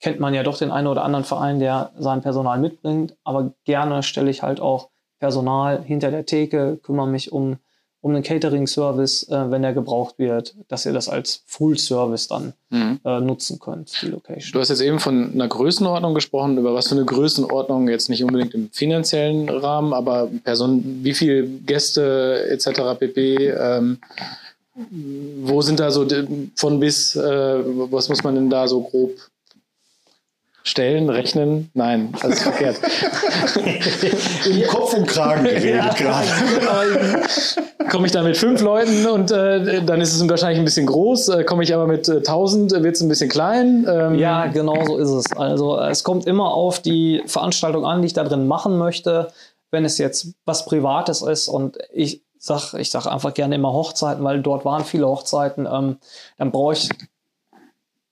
kennt 0.00 0.18
man 0.18 0.34
ja 0.34 0.42
doch 0.42 0.58
den 0.58 0.72
einen 0.72 0.88
oder 0.88 1.04
anderen 1.04 1.24
Verein, 1.24 1.60
der 1.60 1.92
sein 1.96 2.22
Personal 2.22 2.58
mitbringt. 2.58 3.14
Aber 3.22 3.52
gerne 3.64 4.02
stelle 4.02 4.30
ich 4.30 4.42
halt 4.42 4.60
auch 4.60 4.88
Personal 5.20 5.82
hinter 5.84 6.10
der 6.10 6.26
Theke, 6.26 6.80
kümmere 6.82 7.06
mich 7.06 7.30
um, 7.30 7.58
um 8.00 8.14
den 8.14 8.24
Catering-Service, 8.24 9.28
äh, 9.28 9.50
wenn 9.52 9.62
der 9.62 9.74
gebraucht 9.74 10.18
wird, 10.18 10.56
dass 10.66 10.86
ihr 10.86 10.92
das 10.92 11.08
als 11.08 11.44
Full-Service 11.46 12.26
dann 12.26 12.54
mhm. 12.70 12.98
äh, 13.04 13.20
nutzen 13.20 13.60
könnt, 13.60 13.92
die 14.02 14.06
Location. 14.06 14.50
Du 14.52 14.58
hast 14.58 14.70
jetzt 14.70 14.80
eben 14.80 14.98
von 14.98 15.32
einer 15.32 15.46
Größenordnung 15.46 16.14
gesprochen. 16.14 16.58
Über 16.58 16.74
was 16.74 16.88
für 16.88 16.96
eine 16.96 17.04
Größenordnung, 17.04 17.88
jetzt 17.88 18.08
nicht 18.08 18.24
unbedingt 18.24 18.54
im 18.54 18.70
finanziellen 18.72 19.48
Rahmen, 19.48 19.92
aber 19.92 20.28
Person, 20.42 21.04
wie 21.04 21.14
viele 21.14 21.46
Gäste 21.46 22.48
etc. 22.50 22.98
pp. 22.98 23.50
Ähm, 23.50 23.98
wo 24.90 25.62
sind 25.62 25.80
da 25.80 25.90
so 25.90 26.06
von 26.56 26.80
bis, 26.80 27.16
äh, 27.16 27.22
was 27.90 28.08
muss 28.08 28.22
man 28.22 28.34
denn 28.34 28.50
da 28.50 28.68
so 28.68 28.82
grob 28.82 29.12
stellen, 30.62 31.08
rechnen? 31.08 31.70
Nein, 31.74 32.12
alles 32.20 32.42
verkehrt. 32.42 32.76
Im 34.50 34.66
Kopf 34.68 34.94
und 34.94 35.06
Kragen 35.06 35.44
geredet 35.44 35.96
gerade. 35.96 36.26
Komme 37.90 38.06
ich 38.06 38.12
da 38.12 38.22
mit 38.22 38.36
fünf 38.36 38.60
Leuten 38.60 39.06
und 39.06 39.30
äh, 39.30 39.82
dann 39.82 40.00
ist 40.00 40.14
es 40.14 40.28
wahrscheinlich 40.28 40.58
ein 40.58 40.64
bisschen 40.64 40.86
groß. 40.86 41.28
Äh, 41.28 41.44
Komme 41.44 41.62
ich 41.62 41.74
aber 41.74 41.86
mit 41.86 42.08
äh, 42.08 42.22
tausend, 42.22 42.72
wird 42.72 42.96
es 42.96 43.02
ein 43.02 43.08
bisschen 43.08 43.28
klein. 43.28 43.86
Ähm, 43.88 44.14
ja, 44.14 44.46
genau 44.46 44.84
so 44.86 44.98
ist 44.98 45.10
es. 45.10 45.36
Also 45.36 45.78
es 45.80 46.04
kommt 46.04 46.26
immer 46.26 46.52
auf 46.52 46.80
die 46.80 47.22
Veranstaltung 47.26 47.84
an, 47.84 48.02
die 48.02 48.06
ich 48.06 48.12
da 48.12 48.24
drin 48.24 48.46
machen 48.46 48.78
möchte. 48.78 49.28
Wenn 49.72 49.84
es 49.84 49.98
jetzt 49.98 50.34
was 50.44 50.66
Privates 50.66 51.22
ist 51.22 51.48
und 51.48 51.78
ich 51.92 52.22
sag, 52.40 52.74
ich 52.74 52.90
sage 52.90 53.12
einfach 53.12 53.34
gerne 53.34 53.54
immer 53.54 53.72
Hochzeiten, 53.72 54.24
weil 54.24 54.42
dort 54.42 54.64
waren 54.64 54.84
viele 54.84 55.06
Hochzeiten. 55.06 55.68
Ähm, 55.70 55.98
dann 56.38 56.50
brauche 56.50 56.72
ich 56.72 56.88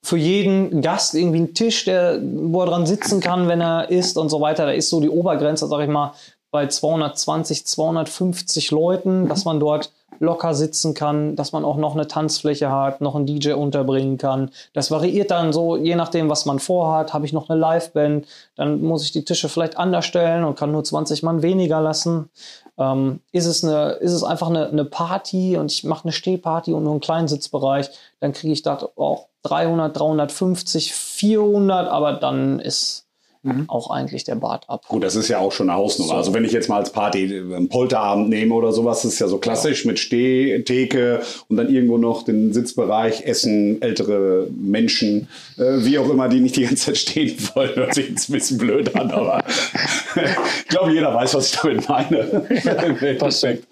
für 0.01 0.17
jeden 0.17 0.81
Gast 0.81 1.13
irgendwie 1.15 1.39
einen 1.39 1.53
Tisch, 1.53 1.83
der, 1.85 2.19
wo 2.21 2.61
er 2.61 2.67
dran 2.67 2.85
sitzen 2.85 3.19
kann, 3.19 3.47
wenn 3.47 3.59
er 3.59 3.89
isst 3.89 4.17
und 4.17 4.29
so 4.29 4.39
weiter. 4.39 4.65
Da 4.65 4.71
ist 4.71 4.89
so 4.89 5.01
die 5.01 5.09
Obergrenze, 5.09 5.67
sag 5.67 5.81
ich 5.81 5.89
mal, 5.89 6.13
bei 6.51 6.67
220, 6.67 7.65
250 7.65 8.71
Leuten, 8.71 9.27
dass 9.27 9.45
man 9.45 9.59
dort 9.59 9.91
locker 10.19 10.53
sitzen 10.53 10.93
kann, 10.93 11.35
dass 11.35 11.51
man 11.51 11.65
auch 11.65 11.77
noch 11.77 11.93
eine 11.93 12.07
Tanzfläche 12.07 12.71
hat, 12.71 13.01
noch 13.01 13.15
einen 13.15 13.25
DJ 13.25 13.53
unterbringen 13.53 14.17
kann. 14.17 14.51
Das 14.73 14.91
variiert 14.91 15.31
dann 15.31 15.53
so, 15.53 15.77
je 15.77 15.95
nachdem, 15.95 16.29
was 16.29 16.45
man 16.45 16.59
vorhat. 16.59 17.13
Habe 17.13 17.25
ich 17.25 17.33
noch 17.33 17.49
eine 17.49 17.59
Liveband, 17.59 18.27
dann 18.55 18.81
muss 18.81 19.03
ich 19.03 19.11
die 19.11 19.25
Tische 19.25 19.49
vielleicht 19.49 19.77
anders 19.77 20.05
stellen 20.05 20.43
und 20.43 20.57
kann 20.57 20.71
nur 20.71 20.83
20 20.83 21.23
Mann 21.23 21.41
weniger 21.41 21.81
lassen. 21.81 22.29
Ähm, 22.77 23.19
ist, 23.31 23.45
es 23.45 23.63
eine, 23.63 23.91
ist 23.93 24.13
es 24.13 24.23
einfach 24.23 24.49
eine, 24.49 24.67
eine 24.67 24.85
Party 24.85 25.57
und 25.57 25.71
ich 25.71 25.83
mache 25.83 26.05
eine 26.05 26.13
Stehparty 26.13 26.73
und 26.73 26.83
nur 26.83 26.93
einen 26.93 27.01
kleinen 27.01 27.27
Sitzbereich, 27.27 27.89
dann 28.19 28.31
kriege 28.31 28.53
ich 28.53 28.61
da 28.61 28.89
auch 28.95 29.27
300, 29.43 29.97
350, 29.97 30.93
400, 30.93 31.89
aber 31.89 32.13
dann 32.13 32.59
ist 32.59 33.08
mhm. 33.43 33.65
auch 33.69 33.89
eigentlich 33.89 34.23
der 34.23 34.35
Bart 34.35 34.69
ab. 34.69 34.85
Gut, 34.87 35.03
das 35.03 35.15
ist 35.15 35.27
ja 35.27 35.39
auch 35.39 35.51
schon 35.51 35.69
eine 35.69 35.77
Hausnummer. 35.77 36.09
So. 36.09 36.15
Also 36.15 36.33
wenn 36.33 36.45
ich 36.45 36.51
jetzt 36.51 36.69
mal 36.69 36.77
als 36.77 36.91
Party 36.91 37.23
einen 37.23 37.69
Polterabend 37.69 38.29
nehme 38.29 38.53
oder 38.53 38.71
sowas, 38.71 39.05
ist 39.05 39.19
ja 39.19 39.27
so 39.27 39.37
klassisch 39.37 39.85
ja. 39.85 39.91
mit 39.91 39.99
Stehtheke 39.99 41.21
und 41.47 41.57
dann 41.57 41.69
irgendwo 41.69 41.97
noch 41.97 42.23
den 42.23 42.53
Sitzbereich, 42.53 43.25
Essen, 43.25 43.81
ältere 43.81 44.47
Menschen, 44.51 45.27
äh, 45.57 45.83
wie 45.83 45.97
auch 45.99 46.09
immer, 46.09 46.29
die 46.29 46.39
nicht 46.39 46.55
die 46.55 46.63
ganze 46.63 46.87
Zeit 46.87 46.97
stehen 46.97 47.37
wollen. 47.53 47.75
Hört 47.75 47.93
sich 47.93 48.09
jetzt 48.09 48.29
ein 48.29 48.33
bisschen 48.33 48.57
blöd 48.57 48.95
an, 48.95 49.11
aber 49.11 49.43
ich 50.15 50.67
glaube, 50.67 50.93
jeder 50.93 51.13
weiß, 51.13 51.33
was 51.35 51.53
ich 51.53 51.59
damit 51.59 51.87
meine. 51.87 52.23
Perfekt. 53.19 53.67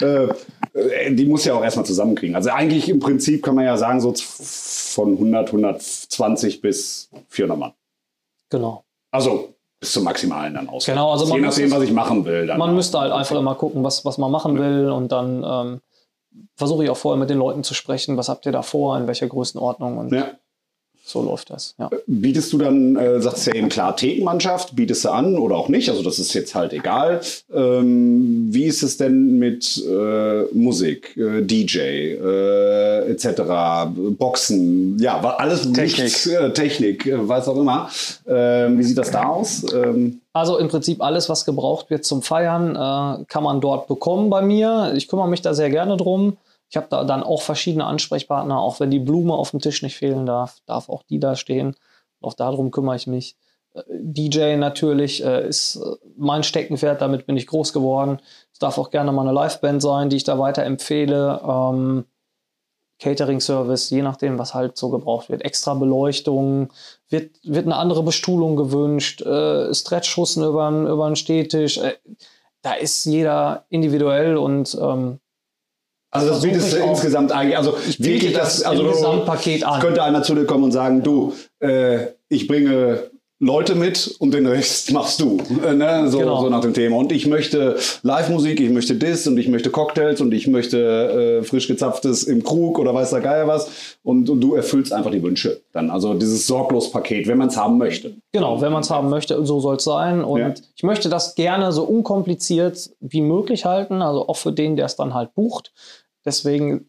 Äh, 0.00 0.28
die 1.10 1.26
muss 1.26 1.44
ja 1.44 1.54
auch 1.54 1.62
erstmal 1.62 1.86
zusammenkriegen. 1.86 2.34
Also 2.34 2.50
eigentlich 2.50 2.88
im 2.88 2.98
Prinzip 2.98 3.44
kann 3.44 3.54
man 3.54 3.64
ja 3.64 3.76
sagen, 3.76 4.00
so 4.00 4.12
von 4.14 5.12
100, 5.12 5.48
120 5.48 6.60
bis 6.60 7.10
400 7.28 7.58
Mann. 7.58 7.72
Genau. 8.50 8.83
Also 9.14 9.54
bis 9.78 9.92
zum 9.92 10.02
Maximalen 10.02 10.54
dann 10.54 10.68
aus. 10.68 10.86
Genau, 10.86 11.12
also 11.12 11.32
Je 11.32 11.40
nachdem, 11.40 11.70
was 11.70 11.82
ich 11.82 11.92
machen 11.92 12.24
will. 12.24 12.46
man 12.46 12.70
auch. 12.70 12.74
müsste 12.74 12.98
halt 12.98 13.12
einfach 13.12 13.36
immer 13.36 13.54
gucken, 13.54 13.84
was, 13.84 14.04
was 14.04 14.18
man 14.18 14.30
machen 14.30 14.58
will 14.58 14.90
und 14.90 15.12
dann 15.12 15.44
ähm, 15.46 15.80
versuche 16.56 16.82
ich 16.82 16.90
auch 16.90 16.96
vorher 16.96 17.20
mit 17.20 17.30
den 17.30 17.38
Leuten 17.38 17.62
zu 17.62 17.74
sprechen, 17.74 18.16
was 18.16 18.28
habt 18.28 18.44
ihr 18.44 18.50
da 18.50 18.62
vor, 18.62 18.98
in 18.98 19.06
welcher 19.06 19.28
Größenordnung 19.28 19.98
und 19.98 20.12
ja. 20.12 20.32
So 21.06 21.22
läuft 21.22 21.50
das. 21.50 21.74
Ja. 21.78 21.90
Bietest 22.06 22.50
du 22.54 22.58
dann, 22.58 22.96
äh, 22.96 23.20
sagst 23.20 23.46
du 23.46 23.50
ja 23.50 23.56
eben 23.56 23.68
klar, 23.68 23.94
Thekenmannschaft, 23.94 24.74
bietest 24.74 25.04
du 25.04 25.10
an 25.10 25.36
oder 25.36 25.56
auch 25.56 25.68
nicht? 25.68 25.90
Also 25.90 26.02
das 26.02 26.18
ist 26.18 26.32
jetzt 26.32 26.54
halt 26.54 26.72
egal. 26.72 27.20
Ähm, 27.52 28.48
wie 28.50 28.64
ist 28.64 28.82
es 28.82 28.96
denn 28.96 29.38
mit 29.38 29.84
äh, 29.86 30.44
Musik, 30.54 31.14
äh, 31.18 31.42
DJ 31.42 31.78
äh, 31.78 33.10
etc., 33.10 33.42
Boxen, 34.16 34.98
ja, 34.98 35.20
alles 35.20 35.70
Technik, 35.72 36.04
nichts, 36.04 36.26
äh, 36.26 36.50
Technik, 36.52 37.06
äh, 37.06 37.28
was 37.28 37.48
auch 37.48 37.58
immer. 37.58 37.90
Ähm, 38.26 38.78
wie 38.78 38.82
sieht 38.82 38.96
das 38.96 39.10
da 39.10 39.24
aus? 39.24 39.62
Ähm, 39.74 40.22
also 40.32 40.56
im 40.56 40.68
Prinzip 40.68 41.02
alles, 41.02 41.28
was 41.28 41.44
gebraucht 41.44 41.90
wird 41.90 42.06
zum 42.06 42.22
Feiern, 42.22 42.70
äh, 42.70 43.24
kann 43.26 43.44
man 43.44 43.60
dort 43.60 43.88
bekommen 43.88 44.30
bei 44.30 44.40
mir. 44.40 44.94
Ich 44.96 45.08
kümmere 45.08 45.28
mich 45.28 45.42
da 45.42 45.52
sehr 45.52 45.68
gerne 45.68 45.98
drum. 45.98 46.38
Ich 46.74 46.76
habe 46.76 46.88
da 46.90 47.04
dann 47.04 47.22
auch 47.22 47.40
verschiedene 47.40 47.86
Ansprechpartner, 47.86 48.58
auch 48.58 48.80
wenn 48.80 48.90
die 48.90 48.98
Blume 48.98 49.32
auf 49.32 49.52
dem 49.52 49.60
Tisch 49.60 49.84
nicht 49.84 49.96
fehlen 49.96 50.26
darf, 50.26 50.58
darf 50.66 50.88
auch 50.88 51.04
die 51.04 51.20
da 51.20 51.36
stehen. 51.36 51.76
Auch 52.20 52.34
darum 52.34 52.72
kümmere 52.72 52.96
ich 52.96 53.06
mich. 53.06 53.36
Äh, 53.74 53.82
DJ 53.90 54.56
natürlich 54.56 55.24
äh, 55.24 55.46
ist 55.46 55.76
äh, 55.76 55.94
mein 56.16 56.42
Steckenpferd, 56.42 57.00
damit 57.00 57.26
bin 57.26 57.36
ich 57.36 57.46
groß 57.46 57.72
geworden. 57.72 58.18
Es 58.52 58.58
darf 58.58 58.76
auch 58.76 58.90
gerne 58.90 59.12
mal 59.12 59.22
eine 59.22 59.32
Liveband 59.32 59.82
sein, 59.82 60.10
die 60.10 60.16
ich 60.16 60.24
da 60.24 60.36
weiter 60.40 60.64
empfehle. 60.64 61.40
Ähm, 61.46 62.06
Catering-Service, 62.98 63.90
je 63.90 64.02
nachdem, 64.02 64.40
was 64.40 64.52
halt 64.54 64.76
so 64.76 64.90
gebraucht 64.90 65.28
wird. 65.28 65.42
Extra 65.42 65.74
Beleuchtung, 65.74 66.72
wird, 67.08 67.36
wird 67.44 67.66
eine 67.66 67.76
andere 67.76 68.02
Bestuhlung 68.02 68.56
gewünscht, 68.56 69.22
äh, 69.22 69.72
Stretchhussen 69.72 70.42
über, 70.42 70.68
über 70.70 71.06
einen 71.06 71.14
Stehtisch. 71.14 71.78
Äh, 71.78 71.94
da 72.62 72.72
ist 72.72 73.04
jeder 73.04 73.64
individuell 73.68 74.36
und 74.36 74.76
ähm, 74.82 75.20
also 76.14 76.28
das 76.28 76.42
bietest 76.42 76.72
du 76.72 76.76
insgesamt 76.76 77.32
eigentlich, 77.32 77.56
also 77.56 77.76
ich 77.88 78.02
wirklich 78.02 78.32
das, 78.32 78.58
das 78.58 78.66
also 78.66 78.84
Gesamtpaket 78.84 79.64
an. 79.64 79.80
Könnte 79.80 80.02
einer 80.02 80.22
zu 80.22 80.34
dir 80.34 80.44
kommen 80.44 80.64
und 80.64 80.72
sagen, 80.72 81.02
du, 81.02 81.34
äh, 81.58 82.06
ich 82.28 82.46
bringe 82.46 83.10
Leute 83.40 83.74
mit 83.74 84.14
und 84.20 84.32
den 84.32 84.46
Rest 84.46 84.92
machst 84.92 85.20
du. 85.20 85.38
Äh, 85.64 85.74
ne? 85.74 86.08
so, 86.08 86.18
genau. 86.18 86.40
so, 86.40 86.48
nach 86.48 86.60
dem 86.60 86.72
Thema. 86.72 86.96
Und 86.96 87.12
ich 87.12 87.26
möchte 87.26 87.76
Live-Musik, 88.02 88.60
ich 88.60 88.70
möchte 88.70 88.94
Dis 88.94 89.26
und 89.26 89.36
ich 89.38 89.48
möchte 89.48 89.70
Cocktails 89.70 90.20
und 90.20 90.32
ich 90.32 90.46
möchte 90.46 91.40
äh, 91.40 91.44
frisch 91.44 91.66
gezapftes 91.66 92.24
im 92.24 92.44
Krug 92.44 92.78
oder 92.78 92.94
weiß 92.94 93.10
der 93.10 93.20
Geier 93.20 93.48
was. 93.48 93.96
Und, 94.02 94.30
und 94.30 94.40
du 94.40 94.54
erfüllst 94.54 94.92
einfach 94.92 95.10
die 95.10 95.22
Wünsche. 95.22 95.60
Dann 95.72 95.90
also 95.90 96.14
dieses 96.14 96.46
Sorglos-Paket, 96.46 97.26
wenn 97.26 97.38
man 97.38 97.48
es 97.48 97.56
haben 97.56 97.76
möchte. 97.76 98.14
Genau, 98.32 98.60
wenn 98.60 98.72
man 98.72 98.82
es 98.82 98.90
haben 98.90 99.10
möchte, 99.10 99.44
so 99.44 99.60
soll 99.60 99.76
es 99.76 99.84
sein. 99.84 100.22
Und 100.22 100.40
ja. 100.40 100.54
ich 100.76 100.82
möchte 100.84 101.08
das 101.08 101.34
gerne 101.34 101.72
so 101.72 101.82
unkompliziert 101.82 102.90
wie 103.00 103.20
möglich 103.20 103.64
halten, 103.64 104.00
also 104.00 104.28
auch 104.28 104.36
für 104.36 104.52
den, 104.52 104.76
der 104.76 104.86
es 104.86 104.96
dann 104.96 105.12
halt 105.12 105.34
bucht. 105.34 105.72
Deswegen 106.24 106.86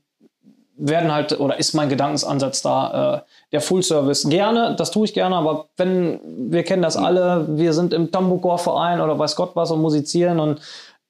werden 0.77 1.13
halt, 1.13 1.39
oder 1.39 1.57
ist 1.57 1.73
mein 1.73 1.89
Gedankensansatz 1.89 2.61
da, 2.61 3.17
äh, 3.17 3.29
der 3.51 3.61
Full 3.61 3.83
Service. 3.83 4.27
Gerne, 4.27 4.75
das 4.77 4.91
tue 4.91 5.05
ich 5.05 5.13
gerne, 5.13 5.35
aber 5.35 5.67
wenn, 5.77 6.19
wir 6.51 6.63
kennen 6.63 6.81
das 6.81 6.97
alle, 6.97 7.47
wir 7.57 7.73
sind 7.73 7.93
im 7.93 8.11
Tambukor-Verein 8.11 8.99
oder 8.99 9.17
weiß 9.17 9.35
Gott 9.35 9.51
was 9.55 9.71
und 9.71 9.81
musizieren 9.81 10.39
und 10.39 10.59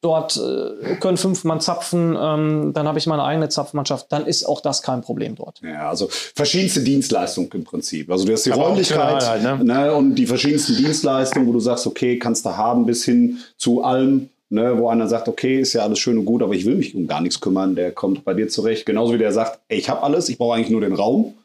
dort 0.01 0.37
äh, 0.37 0.95
können 0.97 1.17
fünf 1.17 1.43
Mann 1.45 1.61
zapfen, 1.61 2.15
ähm, 2.19 2.73
dann 2.73 2.87
habe 2.87 2.99
ich 2.99 3.07
meine 3.07 3.23
eigene 3.23 3.49
Zapfmannschaft, 3.49 4.11
dann 4.11 4.27
ist 4.27 4.45
auch 4.45 4.61
das 4.61 4.83
kein 4.83 5.01
Problem 5.01 5.35
dort. 5.35 5.61
Ja, 5.63 5.89
also 5.89 6.07
verschiedenste 6.09 6.81
Dienstleistungen 6.81 7.49
im 7.53 7.63
Prinzip. 7.63 8.11
Also 8.11 8.25
du 8.25 8.33
hast 8.33 8.45
die 8.45 8.51
aber 8.51 8.67
Räumlichkeit 8.67 9.27
halt, 9.27 9.41
ne? 9.41 9.63
Ne, 9.63 9.93
und 9.93 10.13
die 10.13 10.27
verschiedensten 10.27 10.75
Dienstleistungen, 10.75 11.47
wo 11.47 11.53
du 11.53 11.59
sagst, 11.59 11.87
okay, 11.87 12.19
kannst 12.19 12.45
du 12.45 12.55
haben 12.55 12.85
bis 12.85 13.03
hin 13.03 13.39
zu 13.57 13.83
allem 13.83 14.29
ne, 14.55 14.77
wo 14.79 14.89
einer 14.89 15.07
sagt, 15.07 15.27
okay, 15.27 15.59
ist 15.59 15.73
ja 15.73 15.83
alles 15.83 15.99
schön 15.99 16.17
und 16.17 16.25
gut, 16.25 16.41
aber 16.41 16.53
ich 16.53 16.65
will 16.65 16.75
mich 16.75 16.95
um 16.95 17.05
gar 17.05 17.21
nichts 17.21 17.39
kümmern, 17.39 17.75
der 17.75 17.91
kommt 17.91 18.25
bei 18.25 18.33
dir 18.33 18.47
zurecht. 18.47 18.85
Genauso 18.85 19.13
wie 19.13 19.19
der 19.19 19.31
sagt, 19.31 19.59
ey, 19.67 19.77
ich 19.77 19.89
habe 19.89 20.01
alles, 20.01 20.29
ich 20.29 20.37
brauche 20.37 20.55
eigentlich 20.55 20.71
nur 20.71 20.81
den 20.81 20.93
Raum. 20.93 21.35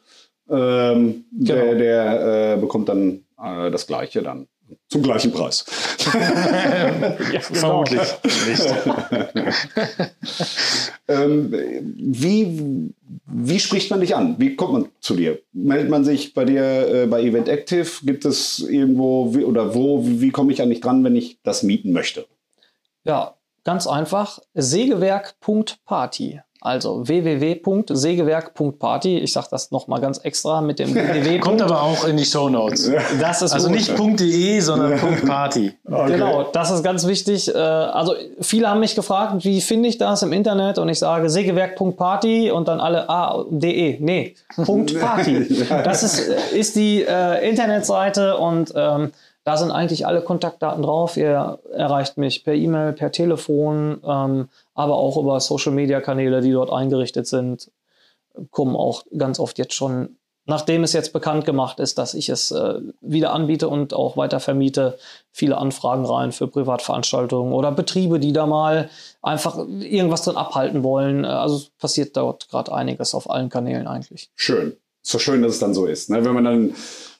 Ähm, 0.49 1.25
genau. 1.31 1.53
Der, 1.53 1.75
der 1.75 2.53
äh, 2.53 2.57
bekommt 2.59 2.89
dann 2.89 3.23
äh, 3.41 3.69
das 3.69 3.85
Gleiche 3.85 4.23
dann. 4.23 4.47
Zum 4.87 5.03
gleichen 5.03 5.31
Preis. 5.31 5.65
ja, 7.33 7.39
vermutlich 7.41 8.01
nicht. 8.47 8.63
ähm, 11.09 11.53
wie, 11.97 12.93
wie 13.25 13.59
spricht 13.59 13.91
man 13.91 13.99
dich 13.99 14.15
an? 14.15 14.35
Wie 14.37 14.55
kommt 14.55 14.73
man 14.73 14.85
zu 15.01 15.15
dir? 15.15 15.39
Meldet 15.51 15.89
man 15.89 16.05
sich 16.05 16.33
bei 16.33 16.45
dir 16.45 16.87
äh, 16.87 17.07
bei 17.07 17.21
Event 17.21 17.49
Active? 17.49 17.89
Gibt 18.03 18.23
es 18.23 18.59
irgendwo 18.59 19.35
wie, 19.35 19.43
oder 19.43 19.75
wo, 19.75 20.05
wie, 20.05 20.21
wie 20.21 20.31
komme 20.31 20.53
ich 20.53 20.61
an 20.61 20.69
dich 20.69 20.79
dran, 20.79 21.03
wenn 21.03 21.17
ich 21.17 21.39
das 21.43 21.63
mieten 21.63 21.91
möchte? 21.91 22.25
Ja, 23.03 23.35
ganz 23.63 23.87
einfach. 23.87 24.39
Sägewerk.party. 24.53 26.41
Also 26.63 27.07
www.sägewerk.party. 27.07 29.17
Ich 29.17 29.33
sage 29.33 29.47
das 29.49 29.71
nochmal 29.71 29.99
ganz 29.99 30.19
extra 30.19 30.61
mit 30.61 30.77
dem 30.77 30.93
www. 30.95 31.39
Kommt 31.39 31.63
aber 31.63 31.81
auch 31.81 32.05
in 32.05 32.17
die 32.17 32.25
Show 32.25 32.49
Notes. 32.49 32.91
Das 33.19 33.41
ist 33.41 33.51
also 33.51 33.67
gut. 33.67 33.77
nicht 33.77 33.97
.de, 34.19 34.59
sondern 34.59 34.99
.party. 35.25 35.73
Okay. 35.83 36.11
Genau, 36.11 36.43
das 36.53 36.69
ist 36.69 36.83
ganz 36.83 37.07
wichtig. 37.07 37.51
Äh, 37.51 37.57
also 37.57 38.13
viele 38.41 38.69
haben 38.69 38.79
mich 38.79 38.93
gefragt, 38.93 39.43
wie 39.43 39.59
finde 39.59 39.89
ich 39.89 39.97
das 39.97 40.21
im 40.21 40.33
Internet? 40.33 40.77
Und 40.77 40.87
ich 40.89 40.99
sage 40.99 41.31
sägewerk.party 41.31 42.51
und 42.51 42.67
dann 42.67 42.79
alle 42.79 43.09
ah, 43.09 43.43
de. 43.49 43.97
Nee, 43.99 44.35
.party. 44.55 45.65
Das 45.67 46.03
ist, 46.03 46.19
ist 46.53 46.75
die 46.75 47.01
äh, 47.01 47.49
Internetseite 47.49 48.37
und 48.37 48.71
ähm, 48.75 49.13
da 49.43 49.57
sind 49.57 49.71
eigentlich 49.71 50.05
alle 50.05 50.21
Kontaktdaten 50.21 50.83
drauf. 50.83 51.17
Ihr 51.17 51.59
erreicht 51.73 52.17
mich 52.17 52.43
per 52.43 52.53
E-Mail, 52.53 52.93
per 52.93 53.11
Telefon, 53.11 54.01
ähm, 54.05 54.49
aber 54.73 54.97
auch 54.97 55.17
über 55.17 55.39
Social-Media-Kanäle, 55.39 56.41
die 56.41 56.51
dort 56.51 56.71
eingerichtet 56.71 57.27
sind. 57.27 57.71
Kommen 58.51 58.75
auch 58.75 59.03
ganz 59.17 59.39
oft 59.39 59.57
jetzt 59.57 59.73
schon, 59.73 60.17
nachdem 60.45 60.83
es 60.83 60.93
jetzt 60.93 61.11
bekannt 61.11 61.45
gemacht 61.45 61.79
ist, 61.79 61.97
dass 61.97 62.13
ich 62.13 62.29
es 62.29 62.51
äh, 62.51 62.75
wieder 63.01 63.33
anbiete 63.33 63.67
und 63.67 63.93
auch 63.93 64.15
weiter 64.15 64.39
vermiete, 64.39 64.99
viele 65.31 65.57
Anfragen 65.57 66.05
rein 66.05 66.31
für 66.31 66.47
Privatveranstaltungen 66.47 67.51
oder 67.51 67.71
Betriebe, 67.71 68.19
die 68.19 68.33
da 68.33 68.45
mal 68.45 68.89
einfach 69.23 69.57
irgendwas 69.57 70.23
drin 70.23 70.37
abhalten 70.37 70.83
wollen. 70.83 71.25
Also 71.25 71.65
passiert 71.79 72.15
dort 72.15 72.47
gerade 72.49 72.71
einiges 72.71 73.15
auf 73.15 73.29
allen 73.29 73.49
Kanälen 73.49 73.87
eigentlich. 73.87 74.29
Schön. 74.35 74.77
Doch 75.11 75.19
schön, 75.19 75.41
dass 75.41 75.53
es 75.53 75.59
dann 75.59 75.73
so 75.73 75.87
ist. 75.87 76.11
Ne? 76.11 76.23
Wenn 76.23 76.33
man 76.35 76.43
dann 76.43 76.75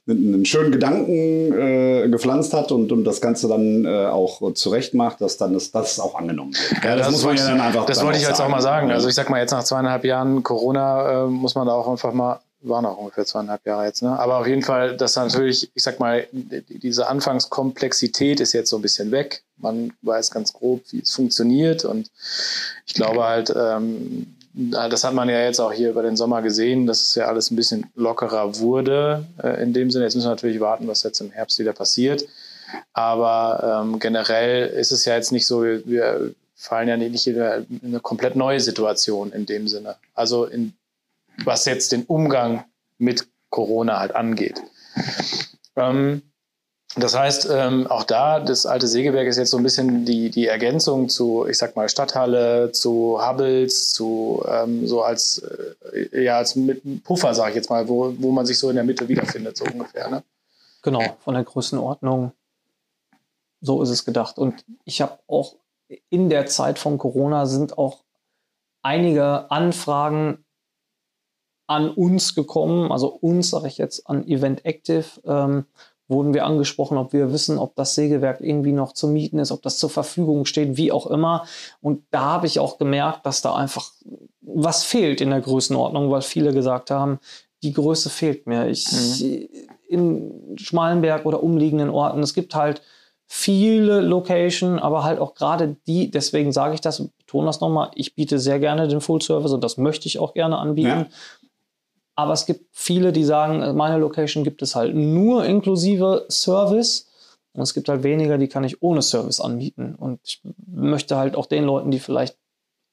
einen 0.08 0.46
schönen 0.46 0.72
Gedanken 0.72 1.54
äh, 1.54 2.10
gepflanzt 2.10 2.54
hat 2.54 2.72
und, 2.72 2.92
und 2.92 3.04
das 3.04 3.22
Ganze 3.22 3.48
dann 3.48 3.86
äh, 3.86 4.08
auch 4.08 4.54
zurecht 4.54 4.94
macht, 4.94 5.22
dass 5.22 5.38
dann 5.38 5.54
das, 5.54 5.72
das 5.72 6.00
auch 6.00 6.16
angenommen 6.16 6.54
wird. 6.54 6.84
Ja, 6.84 6.96
das, 6.96 7.08
das 7.08 7.16
muss 7.16 7.26
man 7.26 7.38
ja 7.38 7.48
dann 7.48 7.62
einfach. 7.62 7.86
Das 7.86 8.04
wollte 8.04 8.18
ich 8.18 8.28
jetzt 8.28 8.42
auch 8.42 8.50
mal 8.50 8.62
sagen. 8.62 8.92
Also 8.92 9.08
ich 9.08 9.16
sag 9.16 9.30
mal, 9.30 9.40
jetzt 9.40 9.52
nach 9.52 9.64
zweieinhalb 9.64 10.04
Jahren 10.04 10.44
Corona 10.44 11.26
äh, 11.26 11.28
muss 11.28 11.56
man 11.56 11.68
da 11.68 11.74
auch 11.74 11.88
einfach 11.88 12.14
mal 12.14 12.40
waren 12.64 12.86
auch 12.86 12.98
ungefähr 12.98 13.26
zweieinhalb 13.26 13.66
Jahre 13.66 13.86
jetzt, 13.86 14.04
ne? 14.04 14.18
Aber 14.20 14.38
auf 14.38 14.48
jeden 14.48 14.62
Fall, 14.62 14.96
dass 14.96 15.16
natürlich, 15.16 15.72
ich 15.74 15.84
sag 15.84 16.00
mal, 16.00 16.28
diese 16.32 17.08
Anfangskomplexität 17.08 18.40
ist 18.40 18.54
jetzt 18.54 18.70
so 18.70 18.76
ein 18.76 18.82
bisschen 18.82 19.12
weg. 19.12 19.44
Man 19.58 19.94
weiß 20.02 20.32
ganz 20.32 20.54
grob, 20.54 20.84
wie 20.92 21.02
es 21.02 21.14
funktioniert 21.14 21.86
und 21.86 22.12
ich 22.86 22.94
glaube 22.94 23.24
halt, 23.24 23.54
ähm, 23.56 24.36
das 24.54 25.04
hat 25.04 25.14
man 25.14 25.30
ja 25.30 25.42
jetzt 25.42 25.60
auch 25.60 25.72
hier 25.72 25.90
über 25.90 26.04
den 26.04 26.18
Sommer 26.18 26.42
gesehen, 26.42 26.86
dass 26.86 27.02
es 27.02 27.16
ja 27.16 27.26
alles 27.26 27.52
ein 27.52 27.56
bisschen 27.56 27.90
lockerer 27.96 28.60
wurde 28.60 29.26
äh, 29.42 29.62
in 29.64 29.74
dem 29.74 29.92
Sinne. 29.92 30.06
Jetzt 30.06 30.16
müssen 30.16 30.28
wir 30.28 30.32
natürlich 30.32 30.60
warten, 30.60 30.88
was 30.88 31.04
jetzt 31.04 31.22
im 31.22 31.32
Herbst 31.32 31.60
wieder 31.60 31.74
passiert. 31.74 32.28
Aber 32.94 33.84
ähm, 33.84 34.00
generell 34.00 34.68
ist 34.68 34.92
es 34.92 35.06
ja 35.06 35.16
jetzt 35.16 35.32
nicht 35.32 35.48
so, 35.48 35.64
wir 35.64 36.34
fallen 36.56 36.88
ja 36.88 36.98
nicht 36.98 37.28
in 37.28 37.42
eine 37.84 38.00
komplett 38.02 38.36
neue 38.36 38.60
Situation 38.60 39.32
in 39.32 39.46
dem 39.46 39.68
Sinne. 39.68 39.96
Also 40.14 40.46
in, 40.46 40.74
was 41.44 41.66
jetzt 41.66 41.92
den 41.92 42.04
Umgang 42.04 42.66
mit 42.98 43.28
Corona 43.50 44.00
halt 44.00 44.16
angeht. 44.16 44.62
Ähm, 45.76 46.22
das 46.98 47.18
heißt, 47.18 47.48
ähm, 47.50 47.88
auch 47.88 48.04
da, 48.04 48.42
das 48.42 48.66
alte 48.66 48.88
Sägewerk 48.88 49.28
ist 49.28 49.38
jetzt 49.38 49.52
so 49.52 49.58
ein 49.58 49.64
bisschen 49.64 50.04
die, 50.04 50.30
die 50.30 50.48
Ergänzung 50.48 51.08
zu, 51.08 51.48
ich 51.48 51.58
sag 51.58 51.76
mal, 51.76 51.88
Stadthalle, 51.88 52.74
zu 52.74 53.18
Hubbles, 53.26 53.94
zu 53.94 54.44
ähm, 54.48 54.86
so 54.88 55.02
als, 55.02 55.42
äh, 55.94 56.24
ja, 56.24 56.38
als 56.38 56.56
mit 56.58 57.04
Puffer, 57.06 57.34
sage 57.34 57.52
ich 57.52 57.56
jetzt 57.56 57.70
mal, 57.70 57.88
wo, 57.88 58.14
wo 58.18 58.32
man 58.32 58.46
sich 58.46 58.60
so 58.60 58.70
in 58.70 58.76
der 58.76 58.84
Mitte 58.84 59.08
wiederfindet, 59.08 59.56
so 59.56 59.64
ungefähr. 59.64 60.10
Ne? 60.10 60.24
Genau, 60.82 61.02
von 61.24 61.34
der 61.34 61.46
Größenordnung. 61.46 62.34
So 63.62 63.82
ist 63.82 63.90
es 63.90 64.04
gedacht. 64.04 64.38
Und 64.38 64.66
ich 64.84 65.02
habe 65.02 65.18
auch 65.28 65.56
in 66.10 66.30
der 66.30 66.46
Zeit 66.48 66.78
von 66.78 66.98
Corona 66.98 67.46
sind 67.46 67.78
auch 67.78 68.04
einige 68.82 69.50
Anfragen 69.50 70.44
an 71.68 71.90
uns 71.90 72.36
gekommen, 72.36 72.92
also 72.92 73.08
uns 73.08 73.52
sage 73.52 73.68
ich 73.68 73.78
jetzt 73.78 74.10
an 74.10 74.28
Event 74.28 74.66
Active, 74.66 75.06
ähm, 75.26 75.66
wurden 76.12 76.34
wir 76.34 76.46
angesprochen, 76.46 76.98
ob 76.98 77.14
wir 77.14 77.34
wissen, 77.34 77.58
ob 77.58 77.76
das 77.76 77.96
Sägewerk 77.96 78.42
irgendwie 78.42 78.74
noch 78.74 78.94
zu 78.94 79.08
mieten 79.08 79.40
ist, 79.40 79.52
ob 79.52 79.62
das 79.62 79.80
zur 79.80 79.90
Verfügung 79.90 80.46
steht, 80.46 80.78
wie 80.78 80.92
auch 80.92 81.08
immer. 81.08 81.46
Und 81.82 82.04
da 82.12 82.22
habe 82.22 82.48
ich 82.48 82.60
auch 82.60 82.78
gemerkt, 82.78 83.26
dass 83.26 83.42
da 83.42 83.56
einfach 83.56 83.92
was 84.42 84.84
fehlt 84.84 85.22
in 85.22 85.30
der 85.30 85.42
Größenordnung, 85.42 86.12
weil 86.12 86.22
viele 86.22 86.54
gesagt 86.54 86.92
haben, 86.92 87.20
die 87.64 87.74
Größe 87.74 88.10
fehlt 88.10 88.48
mir. 88.48 88.68
Ich 88.68 88.86
mhm. 89.22 89.48
in 89.88 90.58
Schmalenberg 90.58 91.26
oder 91.26 91.42
umliegenden 91.42 91.90
Orten, 91.90 92.22
es 92.22 92.34
gibt 92.34 92.54
halt 92.56 92.82
viele 93.34 94.02
Location, 94.02 94.78
aber 94.78 95.06
halt 95.06 95.20
auch 95.20 95.36
gerade 95.36 95.78
die, 95.88 96.12
deswegen 96.12 96.52
sage 96.52 96.74
ich 96.74 96.82
das, 96.82 97.08
betone 97.18 97.46
das 97.46 97.62
nochmal, 97.62 97.90
ich 97.96 98.14
biete 98.14 98.40
sehr 98.40 98.60
gerne 98.60 98.90
den 98.90 99.00
Full 99.00 99.22
Service 99.22 99.54
und 99.54 99.64
das 99.64 99.78
möchte 99.78 100.08
ich 100.08 100.20
auch 100.20 100.34
gerne 100.34 100.58
anbieten. 100.58 100.90
Ja. 100.90 101.06
Aber 102.22 102.34
es 102.34 102.46
gibt 102.46 102.68
viele, 102.72 103.12
die 103.12 103.24
sagen, 103.24 103.76
meine 103.76 103.98
Location 103.98 104.44
gibt 104.44 104.62
es 104.62 104.76
halt 104.76 104.96
nur 104.96 105.44
inklusive 105.44 106.26
Service. 106.30 107.08
Und 107.54 107.64
es 107.64 107.74
gibt 107.74 107.90
halt 107.90 108.04
weniger, 108.04 108.38
die 108.38 108.48
kann 108.48 108.64
ich 108.64 108.82
ohne 108.84 109.02
Service 109.02 109.42
anbieten. 109.42 109.96
Und 109.96 110.20
ich 110.24 110.42
möchte 110.68 111.18
halt 111.18 111.36
auch 111.36 111.48
den 111.48 111.64
Leuten, 111.66 111.90
die 111.90 112.00
vielleicht 112.00 112.38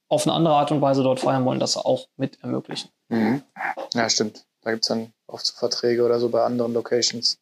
auf 0.09 0.27
eine 0.27 0.35
andere 0.35 0.55
Art 0.55 0.73
und 0.73 0.81
Weise 0.81 1.03
dort 1.03 1.21
feiern 1.21 1.45
wollen, 1.45 1.61
das 1.61 1.77
auch 1.77 2.09
mit 2.17 2.43
ermöglichen. 2.43 2.89
Mhm. 3.09 3.43
Ja, 3.95 4.09
stimmt. 4.09 4.45
Da 4.63 4.71
gibt 4.71 4.85
es 4.85 4.89
dann 4.89 5.13
oft 5.27 5.45
so 5.45 5.55
Verträge 5.57 6.03
oder 6.05 6.19
so 6.19 6.31
bei 6.31 6.43
anderen 6.43 6.73
Locations. 6.73 7.39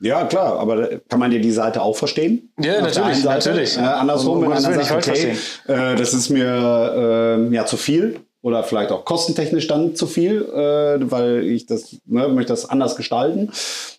Ja, 0.00 0.24
klar, 0.26 0.58
aber 0.58 0.98
kann 1.08 1.20
man 1.20 1.30
dir 1.30 1.40
die 1.40 1.52
Seite 1.52 1.80
auch 1.80 1.96
verstehen? 1.96 2.52
Ja, 2.58 2.78
Auf 2.78 2.82
natürlich, 2.82 3.24
natürlich. 3.24 3.76
Äh, 3.78 3.80
andersrum, 3.80 4.42
wenn 4.42 4.52
einer 4.52 4.84
sagt, 4.84 5.08
okay, 5.08 5.36
äh, 5.68 5.94
das 5.94 6.12
ist 6.12 6.28
mir 6.28 7.48
äh, 7.48 7.54
ja 7.54 7.64
zu 7.64 7.76
viel, 7.76 8.20
oder 8.42 8.64
vielleicht 8.64 8.90
auch 8.90 9.04
kostentechnisch 9.04 9.68
dann 9.68 9.94
zu 9.96 10.06
viel, 10.06 10.42
äh, 10.42 11.10
weil 11.10 11.44
ich 11.44 11.66
das 11.66 11.96
ne, 12.04 12.28
möchte 12.28 12.52
das 12.52 12.68
anders 12.68 12.96
gestalten. 12.96 13.52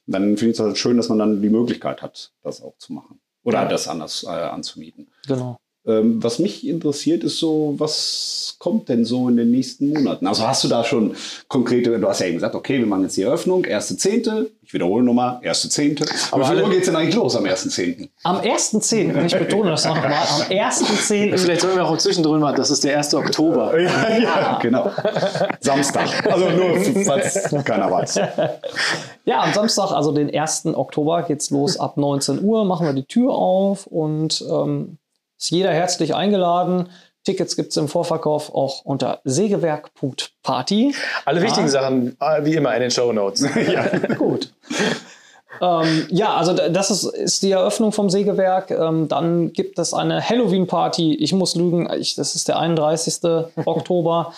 Dann 0.05 0.37
finde 0.37 0.51
ich 0.51 0.59
es 0.59 0.59
halt 0.59 0.77
schön, 0.77 0.97
dass 0.97 1.09
man 1.09 1.19
dann 1.19 1.41
die 1.41 1.49
Möglichkeit 1.49 2.01
hat, 2.01 2.31
das 2.43 2.61
auch 2.61 2.77
zu 2.77 2.93
machen 2.93 3.19
oder 3.43 3.63
ja. 3.63 3.67
das 3.67 3.87
anders 3.87 4.23
äh, 4.23 4.29
anzumieten. 4.29 5.07
Genau. 5.27 5.57
Ähm, 5.85 6.23
was 6.23 6.39
mich 6.39 6.65
interessiert, 6.65 7.25
ist 7.25 7.39
so, 7.39 7.75
was 7.77 8.55
kommt 8.57 8.87
denn 8.87 9.03
so 9.03 9.27
in 9.27 9.35
den 9.35 9.51
nächsten 9.51 9.89
Monaten? 9.89 10.25
Also 10.27 10.47
hast 10.47 10.63
du 10.63 10.69
da 10.69 10.85
schon 10.85 11.13
konkrete, 11.49 11.99
du 11.99 12.07
hast 12.07 12.21
ja 12.21 12.27
eben 12.27 12.35
gesagt, 12.35 12.55
okay, 12.55 12.79
wir 12.79 12.85
machen 12.85 13.03
jetzt 13.03 13.17
die 13.17 13.23
Eröffnung, 13.23 13.65
erste 13.65 13.97
Zehnte. 13.97 14.49
Ich 14.61 14.73
wiederhole 14.73 15.03
nochmal, 15.03 15.41
erste 15.43 15.67
Zehnte. 15.67 16.05
Aber 16.31 16.49
wie 16.49 16.69
geht 16.69 16.79
es 16.79 16.85
denn 16.85 16.95
eigentlich 16.95 17.15
los 17.15 17.35
am 17.35 17.45
ersten 17.45 17.69
Zehnten? 17.69 18.09
Am 18.23 18.39
ersten 18.39 18.81
Zehnten, 18.81 19.25
ich 19.25 19.37
betone 19.37 19.71
das 19.71 19.83
nochmal, 19.85 20.05
am 20.05 20.49
ersten 20.49 20.95
Zehnten. 20.95 21.37
Vielleicht 21.37 21.61
sollen 21.61 21.75
wir 21.75 21.85
auch 21.85 21.97
zwischendrin 21.97 22.39
mal, 22.39 22.55
das 22.55 22.71
ist 22.71 22.85
der 22.85 22.97
1. 22.97 23.13
Oktober. 23.15 23.77
ja, 23.77 24.17
ja, 24.17 24.59
genau. 24.61 24.89
Samstag. 25.59 26.25
Also 26.25 26.49
nur, 26.49 27.03
falls 27.03 27.53
keiner 27.65 27.91
weiß. 27.91 28.19
Ja, 29.25 29.41
am 29.41 29.53
Samstag, 29.53 29.91
also 29.91 30.13
den 30.13 30.33
1. 30.33 30.67
Oktober, 30.67 31.23
geht 31.23 31.41
es 31.41 31.49
los 31.49 31.77
ab 31.77 31.97
19 31.97 32.41
Uhr, 32.41 32.63
machen 32.63 32.85
wir 32.85 32.93
die 32.93 33.05
Tür 33.05 33.31
auf 33.33 33.87
und 33.87 34.43
ähm, 34.49 34.97
ist 35.43 35.49
jeder 35.49 35.71
herzlich 35.71 36.15
eingeladen. 36.15 36.89
Tickets 37.25 37.55
gibt 37.55 37.71
es 37.71 37.77
im 37.77 37.87
Vorverkauf 37.87 38.53
auch 38.53 38.83
unter 38.85 39.19
sägewerk.party. 39.23 40.95
Alle 41.25 41.39
ja. 41.39 41.45
wichtigen 41.45 41.69
Sachen 41.69 42.17
äh, 42.19 42.43
wie 42.45 42.55
immer 42.55 42.73
in 42.75 42.81
den 42.81 42.91
Show 42.91 43.11
Notes. 43.13 43.45
ja, 43.73 43.85
gut. 44.17 44.53
ähm, 45.61 46.07
ja, 46.09 46.33
also 46.35 46.53
das 46.53 46.91
ist, 46.91 47.03
ist, 47.03 47.43
die 47.43 47.51
Eröffnung 47.51 47.91
vom 47.91 48.09
Sägewerk. 48.09 48.71
Ähm, 48.71 49.07
dann 49.07 49.53
gibt 49.53 49.79
es 49.79 49.93
eine 49.93 50.27
Halloween-Party. 50.27 51.15
Ich 51.15 51.33
muss 51.33 51.55
lügen, 51.55 51.89
ich, 51.93 52.15
das 52.15 52.35
ist 52.35 52.47
der 52.47 52.59
31. 52.59 53.19
Oktober. 53.65 54.33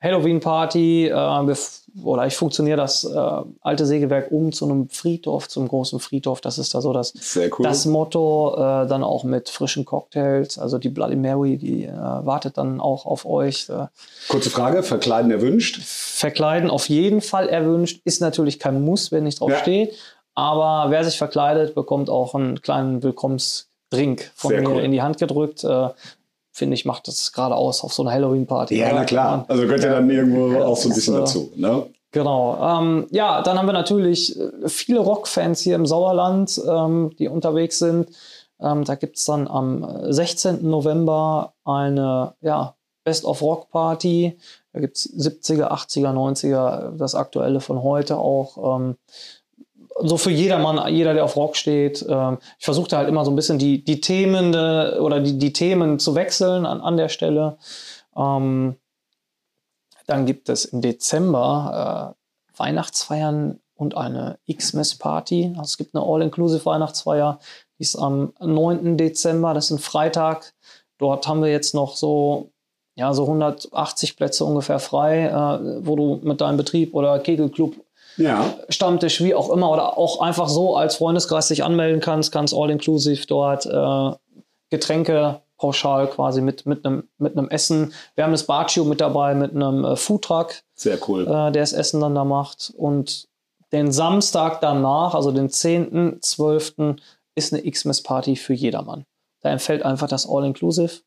Halloween-Party. 0.00 1.08
Äh, 1.08 1.54
oder 2.02 2.26
ich 2.26 2.36
funktioniere 2.36 2.76
das 2.76 3.04
äh, 3.04 3.40
alte 3.60 3.86
Sägewerk 3.86 4.30
um 4.30 4.52
zu 4.52 4.66
einem 4.66 4.88
Friedhof, 4.88 5.48
zum 5.48 5.66
großen 5.66 5.98
Friedhof. 6.00 6.40
Das 6.40 6.58
ist 6.58 6.74
da 6.74 6.80
so 6.80 6.92
das, 6.92 7.14
cool. 7.36 7.50
das 7.64 7.86
Motto. 7.86 8.54
Äh, 8.56 8.86
dann 8.86 9.02
auch 9.02 9.24
mit 9.24 9.48
frischen 9.48 9.84
Cocktails. 9.84 10.58
Also 10.58 10.78
die 10.78 10.90
Bloody 10.90 11.16
Mary, 11.16 11.56
die 11.56 11.84
äh, 11.84 11.92
wartet 11.92 12.58
dann 12.58 12.80
auch 12.80 13.06
auf 13.06 13.26
euch. 13.26 13.68
Äh. 13.68 13.86
Kurze 14.28 14.50
Frage, 14.50 14.82
verkleiden 14.82 15.30
erwünscht? 15.30 15.80
Verkleiden 15.82 16.70
auf 16.70 16.88
jeden 16.88 17.20
Fall 17.20 17.48
erwünscht. 17.48 18.00
Ist 18.04 18.20
natürlich 18.20 18.58
kein 18.58 18.82
Muss, 18.82 19.10
wenn 19.10 19.24
nicht 19.24 19.40
drauf 19.40 19.50
ja. 19.50 19.58
steht. 19.58 19.94
Aber 20.34 20.90
wer 20.90 21.02
sich 21.02 21.18
verkleidet, 21.18 21.74
bekommt 21.74 22.10
auch 22.10 22.34
einen 22.34 22.62
kleinen 22.62 23.02
Willkommensdrink 23.02 24.30
von 24.36 24.50
Sehr 24.50 24.60
mir 24.60 24.68
cool. 24.68 24.82
in 24.82 24.92
die 24.92 25.02
Hand 25.02 25.18
gedrückt. 25.18 25.64
Äh, 25.64 25.88
finde 26.58 26.74
ich, 26.74 26.84
macht 26.84 27.08
das 27.08 27.32
gerade 27.32 27.54
aus 27.54 27.82
auf 27.82 27.92
so 27.92 28.02
einer 28.02 28.12
Halloween-Party. 28.12 28.76
Ja, 28.76 28.92
na 28.92 29.04
klar. 29.04 29.44
Also 29.48 29.62
gehört 29.62 29.84
ja 29.84 29.92
dann 29.92 30.10
irgendwo 30.10 30.60
auch 30.60 30.76
so 30.76 30.88
ein 30.88 30.94
bisschen 30.94 31.14
ist, 31.14 31.20
dazu. 31.20 31.52
Ne? 31.56 31.86
Genau. 32.10 32.58
Ähm, 32.60 33.06
ja, 33.10 33.42
dann 33.42 33.58
haben 33.58 33.66
wir 33.66 33.72
natürlich 33.72 34.38
äh, 34.38 34.68
viele 34.68 34.98
Rockfans 34.98 35.60
hier 35.60 35.76
im 35.76 35.86
Sauerland, 35.86 36.60
ähm, 36.68 37.12
die 37.18 37.28
unterwegs 37.28 37.78
sind. 37.78 38.08
Ähm, 38.60 38.84
da 38.84 38.96
gibt 38.96 39.18
es 39.18 39.24
dann 39.24 39.46
am 39.46 39.86
16. 40.12 40.60
Äh, 40.60 40.62
November 40.64 41.54
eine 41.64 42.34
ja, 42.40 42.74
Best 43.04 43.24
of 43.24 43.40
Rock 43.40 43.70
Party. 43.70 44.38
Da 44.72 44.80
gibt 44.80 44.96
es 44.96 45.12
70er, 45.14 45.70
80er, 45.70 46.12
90er, 46.12 46.96
das 46.96 47.14
aktuelle 47.14 47.60
von 47.60 47.82
heute 47.82 48.18
auch. 48.18 48.80
So 50.00 50.16
für 50.16 50.30
jedermann, 50.30 50.92
jeder, 50.92 51.14
der 51.14 51.24
auf 51.24 51.36
Rock 51.36 51.56
steht. 51.56 52.04
Ähm, 52.08 52.38
ich 52.58 52.64
versuchte 52.64 52.96
halt 52.96 53.08
immer 53.08 53.24
so 53.24 53.30
ein 53.30 53.36
bisschen 53.36 53.58
die, 53.58 53.84
die 53.84 54.00
Themen 54.00 54.52
de, 54.52 54.98
oder 54.98 55.20
die, 55.20 55.38
die 55.38 55.52
Themen 55.52 55.98
zu 55.98 56.14
wechseln 56.14 56.66
an, 56.66 56.80
an 56.80 56.96
der 56.96 57.08
Stelle. 57.08 57.58
Ähm, 58.16 58.76
dann 60.06 60.26
gibt 60.26 60.48
es 60.48 60.64
im 60.64 60.80
Dezember 60.80 62.14
äh, 62.16 62.58
Weihnachtsfeiern 62.58 63.60
und 63.76 63.96
eine 63.96 64.38
Xmas-Party. 64.52 65.52
Also 65.56 65.62
es 65.62 65.76
gibt 65.76 65.94
eine 65.94 66.04
All-Inclusive 66.04 66.64
Weihnachtsfeier, 66.66 67.38
die 67.78 67.82
ist 67.82 67.96
am 67.96 68.32
9. 68.40 68.96
Dezember, 68.96 69.54
das 69.54 69.66
ist 69.66 69.70
ein 69.70 69.78
Freitag. 69.78 70.52
Dort 70.98 71.28
haben 71.28 71.42
wir 71.42 71.50
jetzt 71.50 71.74
noch 71.74 71.94
so, 71.94 72.50
ja, 72.96 73.14
so 73.14 73.22
180 73.24 74.16
Plätze 74.16 74.44
ungefähr 74.44 74.80
frei, 74.80 75.26
äh, 75.26 75.86
wo 75.86 75.94
du 75.94 76.20
mit 76.22 76.40
deinem 76.40 76.56
Betrieb 76.56 76.94
oder 76.94 77.18
Kegelclub 77.20 77.76
ja. 78.18 78.54
Stammtisch, 78.68 79.22
wie 79.22 79.34
auch 79.34 79.50
immer, 79.50 79.70
oder 79.70 79.96
auch 79.96 80.20
einfach 80.20 80.48
so 80.48 80.76
als 80.76 80.96
Freundeskreis 80.96 81.48
sich 81.48 81.64
anmelden 81.64 82.00
kannst, 82.00 82.32
kannst 82.32 82.54
all-inclusive 82.54 83.26
dort 83.26 83.66
äh, 83.66 84.16
Getränke 84.70 85.40
pauschal 85.56 86.08
quasi 86.08 86.40
mit, 86.40 86.66
mit, 86.66 86.84
einem, 86.84 87.08
mit 87.18 87.36
einem 87.36 87.48
Essen. 87.48 87.92
Wir 88.14 88.24
haben 88.24 88.32
das 88.32 88.44
Baccio 88.44 88.84
mit 88.84 89.00
dabei 89.00 89.34
mit 89.34 89.54
einem 89.54 89.84
äh, 89.84 89.96
Foodtruck. 89.96 90.54
Sehr 90.74 90.98
cool. 91.08 91.22
Äh, 91.22 91.52
der 91.52 91.62
das 91.62 91.72
Essen 91.72 92.00
dann 92.00 92.14
da 92.14 92.24
macht. 92.24 92.72
Und 92.76 93.28
den 93.72 93.92
Samstag 93.92 94.60
danach, 94.60 95.14
also 95.14 95.32
den 95.32 95.48
10.12., 95.48 96.96
ist 97.34 97.52
eine 97.52 97.70
Xmas-Party 97.70 98.36
für 98.36 98.54
jedermann. 98.54 99.04
Da 99.42 99.50
empfällt 99.50 99.84
einfach 99.84 100.08
das 100.08 100.28
All-Inclusive. 100.28 101.02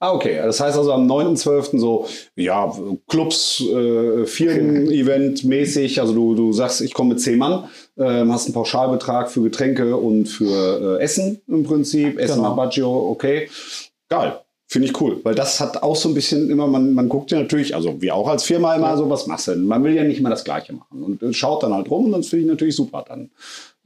Ah, 0.00 0.12
okay. 0.12 0.36
Das 0.36 0.60
heißt 0.60 0.76
also 0.76 0.92
am 0.92 1.10
9.12. 1.10 1.78
so, 1.78 2.06
ja, 2.36 2.72
Clubs, 3.08 3.60
äh, 3.60 4.26
Firmen-Event 4.26 5.44
mäßig. 5.44 6.00
Also 6.00 6.14
du, 6.14 6.34
du 6.34 6.52
sagst, 6.52 6.80
ich 6.80 6.94
komme 6.94 7.10
mit 7.10 7.20
zehn 7.20 7.38
Mann, 7.38 7.64
äh, 7.96 8.24
hast 8.26 8.46
einen 8.46 8.54
Pauschalbetrag 8.54 9.30
für 9.30 9.42
Getränke 9.42 9.96
und 9.96 10.26
für 10.26 10.98
äh, 10.98 11.02
Essen 11.02 11.40
im 11.48 11.64
Prinzip. 11.64 12.18
Essen 12.18 12.36
genau. 12.36 12.54
Baggio, 12.54 13.10
okay. 13.10 13.48
Geil. 14.08 14.40
Finde 14.70 14.86
ich 14.86 15.00
cool, 15.00 15.18
weil 15.22 15.34
das 15.34 15.60
hat 15.60 15.82
auch 15.82 15.96
so 15.96 16.10
ein 16.10 16.14
bisschen 16.14 16.50
immer, 16.50 16.66
man, 16.66 16.92
man 16.92 17.08
guckt 17.08 17.30
ja 17.30 17.38
natürlich, 17.38 17.74
also 17.74 18.02
wir 18.02 18.14
auch 18.14 18.28
als 18.28 18.42
Firma 18.42 18.74
immer 18.76 18.98
so, 18.98 19.08
was 19.08 19.26
machst 19.26 19.48
du 19.48 19.52
denn? 19.52 19.64
Man 19.64 19.82
will 19.82 19.94
ja 19.94 20.04
nicht 20.04 20.18
immer 20.18 20.28
das 20.28 20.44
Gleiche 20.44 20.74
machen 20.74 21.02
und 21.02 21.22
äh, 21.22 21.32
schaut 21.32 21.62
dann 21.62 21.72
halt 21.72 21.90
rum 21.90 22.04
und 22.04 22.12
das 22.12 22.28
finde 22.28 22.44
ich 22.44 22.50
natürlich 22.50 22.76
super 22.76 23.02
dann, 23.08 23.30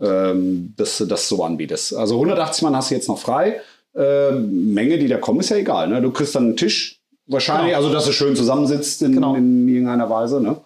ähm, 0.01 0.75
dass 0.77 0.99
du 0.99 1.05
das 1.05 1.29
so 1.29 1.45
anbietest. 1.45 1.95
Also 1.95 2.15
180 2.15 2.63
Mann 2.65 2.75
hast 2.75 2.91
du 2.91 2.97
jetzt 2.97 3.07
noch 3.07 3.19
frei. 3.19 3.61
Äh, 3.95 4.33
Menge, 4.33 4.99
die 4.99 5.09
da 5.09 5.19
kommen, 5.19 5.41
ist 5.41 5.51
ja 5.51 5.57
egal. 5.57 5.89
Ne? 5.89 6.01
Du 6.01 6.11
kriegst 6.11 6.35
dann 6.35 6.45
einen 6.45 6.57
Tisch 6.57 7.01
wahrscheinlich, 7.27 7.75
genau. 7.75 7.79
also 7.79 7.93
dass 7.93 8.07
du 8.07 8.13
schön 8.13 8.35
zusammensitzt 8.35 9.03
in, 9.03 9.13
genau. 9.13 9.35
in 9.35 9.69
irgendeiner 9.69 10.09
Weise. 10.09 10.41
Ne? 10.41 10.57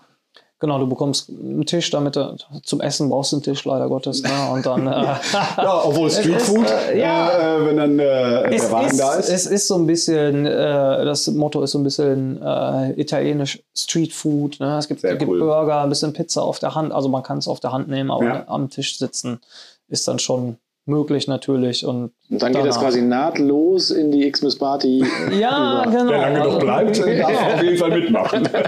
Genau, 0.58 0.78
du 0.78 0.88
bekommst 0.88 1.28
einen 1.28 1.66
Tisch, 1.66 1.90
damit 1.90 2.16
du 2.16 2.34
zum 2.62 2.80
Essen 2.80 3.10
brauchst 3.10 3.32
du 3.32 3.36
einen 3.36 3.42
Tisch, 3.42 3.66
leider 3.66 3.88
Gottes. 3.88 4.22
Ne? 4.22 4.30
Und 4.50 4.64
dann, 4.64 4.86
äh, 4.86 4.90
ja, 5.58 5.82
obwohl 5.84 6.10
Streetfood, 6.10 6.66
äh, 6.70 6.98
ja, 6.98 7.58
äh, 7.58 7.66
wenn 7.66 7.76
dann 7.76 7.98
äh, 7.98 8.48
der 8.48 8.72
Wagen 8.72 8.86
ist, 8.86 8.98
da 8.98 9.14
ist. 9.16 9.28
Es 9.28 9.46
ist 9.46 9.68
so 9.68 9.74
ein 9.74 9.86
bisschen, 9.86 10.46
äh, 10.46 11.04
das 11.04 11.26
Motto 11.26 11.62
ist 11.62 11.72
so 11.72 11.78
ein 11.78 11.84
bisschen 11.84 12.40
äh, 12.40 12.92
italienisch 12.92 13.62
Streetfood. 13.76 14.58
Ne? 14.60 14.78
Es 14.78 14.88
gibt, 14.88 15.02
gibt 15.02 15.26
cool. 15.26 15.40
Burger, 15.40 15.82
ein 15.82 15.90
bisschen 15.90 16.14
Pizza 16.14 16.42
auf 16.42 16.58
der 16.58 16.74
Hand. 16.74 16.90
Also 16.90 17.10
man 17.10 17.22
kann 17.22 17.36
es 17.36 17.48
auf 17.48 17.60
der 17.60 17.72
Hand 17.72 17.88
nehmen, 17.88 18.10
aber 18.10 18.24
Ja. 18.24 18.44
am 18.46 18.70
Tisch 18.70 18.98
sitzen 18.98 19.40
ist 19.88 20.08
dann 20.08 20.18
schon 20.18 20.56
möglich 20.86 21.26
natürlich. 21.28 21.84
Und, 21.84 22.12
Und 22.30 22.42
dann 22.42 22.52
geht 22.52 22.64
das 22.64 22.76
danach- 22.76 22.82
quasi 22.88 23.02
nahtlos 23.02 23.90
in 23.90 24.10
die 24.12 24.30
Xmas 24.30 24.56
Party. 24.56 25.04
Ja, 25.38 25.82
genau. 25.90 26.06
Wer 26.10 26.18
lange 26.20 26.38
noch 26.38 26.44
Also- 26.46 26.58
bleibt, 26.60 26.98
darf 27.20 27.54
auf 27.54 27.62
jeden 27.62 27.76
Fall 27.78 27.90
mitmachen. 27.90 28.48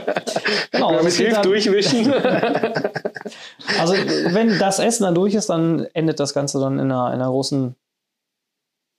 Genau, 0.71 0.93
Mit 0.93 1.07
es 1.07 1.17
geht 1.17 1.27
Hilfe 1.29 1.35
dann- 1.41 1.51
durchwischen. 1.51 2.13
Also 3.79 3.95
wenn 3.95 4.59
das 4.59 4.79
Essen 4.79 5.03
dann 5.05 5.15
durch 5.15 5.35
ist, 5.35 5.49
dann 5.51 5.87
endet 5.93 6.21
das 6.21 6.33
Ganze 6.35 6.59
dann 6.61 6.75
in 6.79 6.91
einer, 6.91 7.09
in 7.13 7.21
einer 7.21 7.31
großen 7.31 7.75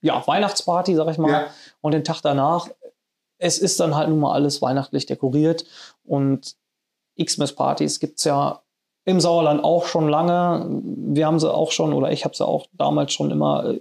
ja, 0.01 0.25
Weihnachtsparty, 0.25 0.95
sag 0.95 1.09
ich 1.09 1.17
mal. 1.17 1.31
Ja. 1.31 1.47
Und 1.81 1.93
den 1.93 2.03
Tag 2.03 2.21
danach, 2.21 2.69
es 3.39 3.57
ist 3.59 3.79
dann 3.79 3.95
halt 3.95 4.09
nun 4.09 4.19
mal 4.19 4.33
alles 4.33 4.61
weihnachtlich 4.61 5.05
dekoriert. 5.05 5.65
Und 6.05 6.55
Xmas-Partys 7.21 7.99
gibt 7.99 8.19
es 8.19 8.25
ja 8.25 8.61
im 9.09 9.19
Sauerland 9.19 9.63
auch 9.63 9.85
schon 9.85 10.07
lange. 10.07 10.67
Wir 10.83 11.25
haben 11.25 11.39
sie 11.39 11.51
auch 11.51 11.71
schon, 11.71 11.93
oder 11.93 12.11
ich 12.11 12.25
habe 12.25 12.35
sie 12.35 12.45
auch 12.45 12.67
damals 12.73 13.11
schon 13.11 13.31
immer 13.31 13.73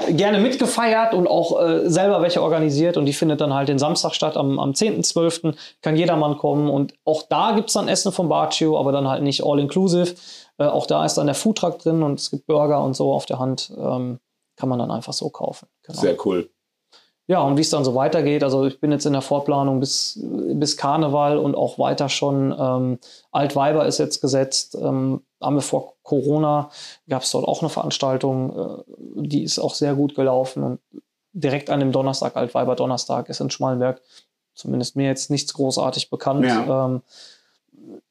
äh, 0.00 0.12
gerne 0.12 0.40
mitgefeiert 0.40 1.14
und 1.14 1.28
auch 1.28 1.62
äh, 1.62 1.88
selber 1.88 2.20
welche 2.20 2.42
organisiert. 2.42 2.96
Und 2.96 3.06
die 3.06 3.12
findet 3.12 3.40
dann 3.40 3.54
halt 3.54 3.68
den 3.68 3.78
Samstag 3.78 4.14
statt, 4.14 4.36
am, 4.36 4.58
am 4.58 4.72
10.12. 4.72 5.54
kann 5.82 5.96
jedermann 5.96 6.36
kommen. 6.36 6.68
Und 6.68 6.94
auch 7.04 7.22
da 7.22 7.52
gibt 7.52 7.68
es 7.68 7.74
dann 7.74 7.86
Essen 7.86 8.10
vom 8.10 8.28
Baccio, 8.28 8.78
aber 8.78 8.90
dann 8.90 9.08
halt 9.08 9.22
nicht 9.22 9.44
all-inclusive. 9.44 10.14
Äh, 10.58 10.64
auch 10.64 10.86
da 10.86 11.04
ist 11.04 11.14
dann 11.14 11.26
der 11.26 11.36
Foodtruck 11.36 11.78
drin 11.78 12.02
und 12.02 12.18
es 12.18 12.30
gibt 12.30 12.46
Burger 12.46 12.82
und 12.82 12.96
so 12.96 13.12
auf 13.12 13.26
der 13.26 13.38
Hand. 13.38 13.72
Ähm, 13.78 14.18
kann 14.56 14.68
man 14.68 14.78
dann 14.78 14.90
einfach 14.90 15.12
so 15.12 15.30
kaufen. 15.30 15.68
Genau. 15.84 16.00
Sehr 16.00 16.16
cool. 16.26 16.50
Ja, 17.28 17.40
und 17.40 17.56
wie 17.56 17.62
es 17.62 17.70
dann 17.70 17.84
so 17.84 17.94
weitergeht, 17.94 18.44
also 18.44 18.66
ich 18.66 18.78
bin 18.80 18.92
jetzt 18.92 19.04
in 19.04 19.12
der 19.12 19.22
Vorplanung 19.22 19.80
bis, 19.80 20.20
bis 20.22 20.76
Karneval 20.76 21.38
und 21.38 21.56
auch 21.56 21.78
weiter 21.78 22.08
schon. 22.08 22.54
Ähm, 22.56 22.98
Altweiber 23.32 23.84
ist 23.86 23.98
jetzt 23.98 24.20
gesetzt. 24.20 24.76
Ähm, 24.80 25.22
haben 25.40 25.56
wir 25.56 25.62
vor 25.62 25.94
Corona, 26.02 26.70
gab 27.08 27.22
es 27.22 27.30
dort 27.32 27.46
auch 27.46 27.60
eine 27.62 27.68
Veranstaltung, 27.68 28.56
äh, 28.56 29.26
die 29.26 29.42
ist 29.42 29.58
auch 29.58 29.74
sehr 29.74 29.94
gut 29.94 30.14
gelaufen. 30.14 30.62
Und 30.62 30.80
direkt 31.32 31.68
an 31.68 31.80
dem 31.80 31.90
Donnerstag, 31.92 32.36
Altweiber 32.36 32.76
Donnerstag, 32.76 33.28
ist 33.28 33.40
in 33.40 33.50
Schmalenberg 33.50 34.00
zumindest 34.54 34.96
mir 34.96 35.06
jetzt 35.06 35.30
nichts 35.30 35.52
großartig 35.52 36.10
bekannt. 36.10 36.44
Ja. 36.46 36.86
Ähm, 36.86 37.02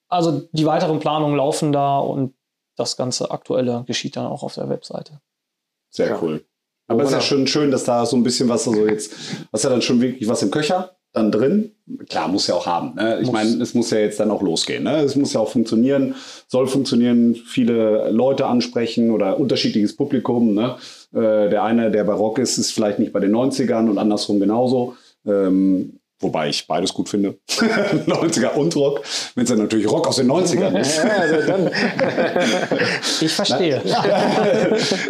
also 0.08 0.44
die 0.52 0.66
weiteren 0.66 1.00
Planungen 1.00 1.36
laufen 1.36 1.72
da 1.72 2.00
und 2.00 2.34
das 2.76 2.98
ganze 2.98 3.32
Aktuelle 3.32 3.84
geschieht 3.88 4.16
dann 4.16 4.28
auch 4.28 4.44
auf 4.44 4.56
der 4.56 4.70
Webseite. 4.70 5.22
Sehr 5.90 6.10
Ja. 6.10 6.20
cool. 6.22 6.46
Aber 6.88 7.02
es 7.02 7.10
ist 7.10 7.14
ja 7.14 7.18
Wunderbar. 7.18 7.22
schon 7.22 7.48
schön, 7.48 7.72
dass 7.72 7.84
da 7.84 8.06
so 8.06 8.16
ein 8.16 8.24
bisschen 8.24 8.48
was, 8.48 8.68
also 8.68 8.86
jetzt, 8.88 9.14
was 9.52 9.64
ja 9.64 9.70
dann 9.70 9.82
schon 9.82 10.02
wirklich 10.02 10.28
was 10.30 10.44
im 10.44 10.52
Köcher 10.52 10.96
dann 11.14 11.32
drin. 11.32 11.72
Klar, 12.10 12.28
muss 12.28 12.48
ja 12.48 12.56
auch 12.56 12.66
haben. 12.66 12.94
Ne? 12.96 13.20
Ich 13.22 13.32
meine, 13.32 13.62
es 13.62 13.74
muss 13.74 13.90
ja 13.90 14.00
jetzt 14.00 14.20
dann 14.20 14.30
auch 14.32 14.42
losgehen. 14.42 14.84
Ne? 14.84 14.98
Es 14.98 15.16
muss 15.16 15.34
ja 15.34 15.40
auch 15.40 15.50
funktionieren, 15.50 16.16
soll 16.48 16.68
funktionieren, 16.68 17.36
viele 17.36 18.12
Leute 18.12 18.46
ansprechen 18.46 19.12
oder 19.12 19.40
unterschiedliches 19.40 19.96
Publikum. 19.96 20.54
Ne? 20.54 20.76
Äh, 21.14 21.50
der 21.50 21.64
eine, 21.64 21.90
der 21.90 22.04
barock 22.04 22.38
ist, 22.38 22.58
ist 22.58 22.72
vielleicht 22.72 23.00
nicht 23.00 23.14
bei 23.14 23.20
den 23.20 23.34
90ern 23.34 23.90
und 23.90 23.98
andersrum 23.98 24.40
genauso. 24.40 24.96
Ähm, 25.26 26.00
wobei 26.20 26.50
ich 26.50 26.68
beides 26.68 26.94
gut 26.94 27.08
finde. 27.08 27.38
90er 27.50 28.54
und 28.54 28.76
Rock. 28.76 29.02
Wenn 29.36 29.44
es 29.46 29.50
dann 29.50 29.60
natürlich 29.60 29.90
Rock 29.90 30.08
aus 30.08 30.18
den 30.18 30.30
90ern 30.30 30.78
ist. 30.82 30.98
Ja, 30.98 31.04
also 31.04 31.48
dann. 31.48 31.72
Ich 33.22 33.32
verstehe. 33.32 33.82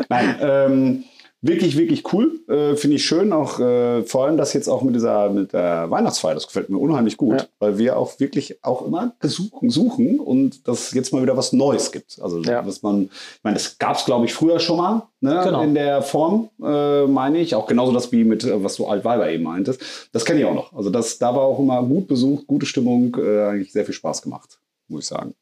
Nein, 0.09 0.35
ähm, 0.41 1.03
wirklich, 1.45 1.77
wirklich 1.77 2.11
cool. 2.13 2.39
Äh, 2.47 2.75
Finde 2.75 2.95
ich 2.97 3.05
schön. 3.05 3.31
Auch 3.33 3.59
äh, 3.59 4.03
vor 4.03 4.25
allem 4.25 4.37
das 4.37 4.53
jetzt 4.53 4.67
auch 4.67 4.81
mit 4.81 4.95
dieser 4.95 5.29
mit 5.29 5.53
der 5.53 5.89
Weihnachtsfeier. 5.89 6.33
Das 6.33 6.47
gefällt 6.47 6.69
mir 6.69 6.77
unheimlich 6.77 7.17
gut, 7.17 7.41
Ja. 7.41 7.47
weil 7.59 7.77
wir 7.77 7.97
auch 7.97 8.19
wirklich 8.19 8.63
auch 8.63 8.85
immer 8.85 9.13
gesuchen, 9.19 9.69
suchen 9.69 10.19
und 10.19 10.67
dass 10.67 10.93
jetzt 10.93 11.13
mal 11.13 11.21
wieder 11.21 11.37
was 11.37 11.53
Neues 11.53 11.91
gibt. 11.91 12.19
Also 12.21 12.41
Ja. 12.41 12.61
dass 12.61 12.81
man, 12.81 13.03
ich 13.03 13.43
meine, 13.43 13.55
das 13.55 13.77
gab 13.77 13.95
es 13.97 14.05
glaube 14.05 14.25
ich 14.25 14.33
früher 14.33 14.59
schon 14.59 14.77
mal 14.77 15.03
ne, 15.21 15.41
Genau. 15.43 15.61
in 15.61 15.73
der 15.75 16.01
Form, 16.01 16.49
äh, 16.63 17.05
meine 17.07 17.39
ich. 17.39 17.55
Auch 17.55 17.67
genauso 17.67 17.91
das 17.93 18.11
wie 18.11 18.23
mit 18.23 18.43
äh, 18.43 18.63
was 18.63 18.75
du 18.75 18.87
Altweiber 18.87 19.29
eben 19.29 19.43
meintest. 19.43 19.81
Das 20.11 20.25
kenne 20.25 20.39
ich 20.39 20.45
auch 20.45 20.53
noch. 20.55 20.73
Also 20.73 20.89
das 20.89 21.17
da 21.19 21.35
war 21.35 21.43
auch 21.43 21.59
immer 21.59 21.81
gut 21.83 22.07
besucht, 22.07 22.47
gute 22.47 22.65
Stimmung, 22.65 23.15
äh, 23.19 23.43
eigentlich 23.45 23.71
sehr 23.71 23.85
viel 23.85 23.93
Spaß 23.93 24.21
gemacht, 24.21 24.59
muss 24.87 25.03
ich 25.03 25.07
sagen. 25.07 25.33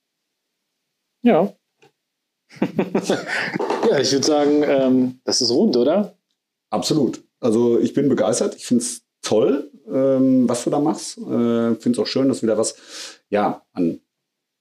Ja. 1.23 1.53
ja, 3.93 3.99
ich 3.99 4.12
würde 4.12 4.25
sagen, 4.25 4.63
ähm, 4.65 5.19
das 5.23 5.41
ist 5.41 5.51
rund, 5.51 5.77
oder? 5.77 6.15
Absolut. 6.69 7.23
Also 7.39 7.79
ich 7.79 7.93
bin 7.93 8.10
begeistert. 8.10 8.56
Ich 8.56 8.65
finde 8.65 8.84
es 8.84 9.01
toll, 9.21 9.69
ähm, 9.91 10.49
was 10.49 10.63
du 10.63 10.69
da 10.69 10.79
machst. 10.79 11.17
Äh, 11.17 11.75
finde 11.75 11.91
es 11.91 11.99
auch 11.99 12.08
schön, 12.08 12.27
dass 12.27 12.41
wieder 12.41 12.58
was, 12.58 12.75
ja, 13.29 13.62
an 13.73 13.99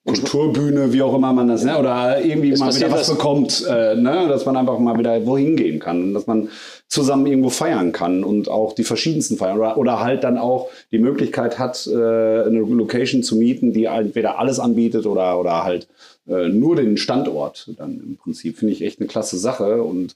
Kulturbühne, 0.04 0.92
wie 0.92 1.00
auch 1.00 1.14
immer 1.14 1.32
man 1.32 1.46
das, 1.46 1.62
ne? 1.62 1.78
oder 1.78 2.20
irgendwie 2.20 2.50
Es 2.50 2.58
mal 2.58 2.74
wieder 2.74 2.90
was 2.90 3.08
bekommt, 3.08 3.64
äh, 3.68 3.94
ne? 3.94 4.26
dass 4.28 4.44
man 4.44 4.56
einfach 4.56 4.80
mal 4.80 4.98
wieder 4.98 5.24
wohin 5.26 5.54
gehen 5.54 5.78
kann 5.78 6.02
und 6.02 6.14
dass 6.14 6.26
man 6.26 6.48
zusammen 6.88 7.26
irgendwo 7.26 7.50
feiern 7.50 7.92
kann 7.92 8.24
und 8.24 8.48
auch 8.48 8.74
die 8.74 8.82
verschiedensten 8.82 9.36
feiern 9.36 9.58
oder, 9.58 9.78
oder 9.78 10.00
halt 10.00 10.24
dann 10.24 10.38
auch 10.38 10.70
die 10.90 10.98
Möglichkeit 10.98 11.60
hat, 11.60 11.86
äh, 11.86 11.92
eine 11.92 12.64
Location 12.68 13.22
zu 13.22 13.36
mieten, 13.36 13.72
die 13.72 13.84
entweder 13.84 14.40
alles 14.40 14.58
anbietet 14.58 15.06
oder, 15.06 15.38
oder 15.38 15.62
halt 15.62 15.86
äh, 16.26 16.48
nur 16.48 16.76
den 16.76 16.96
Standort 16.96 17.70
dann 17.78 18.00
im 18.00 18.16
Prinzip. 18.16 18.58
Finde 18.58 18.72
ich 18.72 18.82
echt 18.82 19.00
eine 19.00 19.08
klasse 19.08 19.38
Sache 19.38 19.82
und 19.82 20.14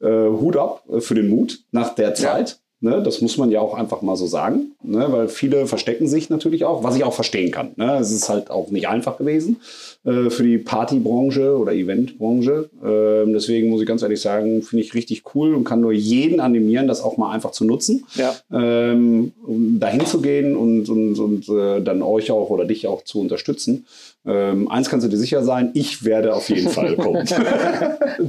äh, 0.00 0.06
Hut 0.06 0.56
ab 0.56 0.84
äh, 0.90 1.00
für 1.00 1.14
den 1.14 1.28
Mut 1.28 1.60
nach 1.72 1.94
der 1.94 2.14
Zeit. 2.14 2.60
Ne, 2.80 3.02
das 3.02 3.20
muss 3.20 3.36
man 3.38 3.50
ja 3.50 3.60
auch 3.60 3.74
einfach 3.74 4.02
mal 4.02 4.14
so 4.14 4.28
sagen, 4.28 4.70
ne, 4.84 5.04
weil 5.10 5.26
viele 5.26 5.66
verstecken 5.66 6.06
sich 6.06 6.30
natürlich 6.30 6.64
auch, 6.64 6.84
was 6.84 6.94
ich 6.94 7.02
auch 7.02 7.12
verstehen 7.12 7.50
kann. 7.50 7.70
Ne. 7.74 7.98
Es 8.00 8.12
ist 8.12 8.28
halt 8.28 8.52
auch 8.52 8.70
nicht 8.70 8.86
einfach 8.86 9.18
gewesen 9.18 9.56
äh, 10.04 10.30
für 10.30 10.44
die 10.44 10.58
Partybranche 10.58 11.58
oder 11.58 11.72
Eventbranche. 11.72 12.70
Ähm, 12.84 13.32
deswegen 13.32 13.68
muss 13.70 13.80
ich 13.80 13.86
ganz 13.88 14.02
ehrlich 14.02 14.20
sagen, 14.20 14.62
finde 14.62 14.84
ich 14.84 14.94
richtig 14.94 15.24
cool 15.34 15.54
und 15.56 15.64
kann 15.64 15.80
nur 15.80 15.90
jeden 15.92 16.38
animieren, 16.38 16.86
das 16.86 17.02
auch 17.02 17.16
mal 17.16 17.32
einfach 17.32 17.50
zu 17.50 17.64
nutzen, 17.64 18.04
Ja. 18.14 18.32
ähm, 18.52 19.32
um 19.44 19.80
dahin 19.80 20.06
zu 20.06 20.20
gehen 20.20 20.54
und, 20.54 20.88
und, 20.88 21.18
und 21.18 21.48
äh, 21.48 21.80
dann 21.82 22.00
euch 22.00 22.30
auch 22.30 22.48
oder 22.50 22.64
dich 22.64 22.86
auch 22.86 23.02
zu 23.02 23.20
unterstützen. 23.20 23.86
Ähm, 24.26 24.68
eins 24.70 24.88
kannst 24.90 25.06
du 25.06 25.10
dir 25.10 25.16
sicher 25.16 25.42
sein, 25.42 25.70
ich 25.74 26.04
werde 26.04 26.34
auf 26.34 26.48
jeden 26.50 26.68
Fall 26.68 26.94
kommen. 26.96 27.24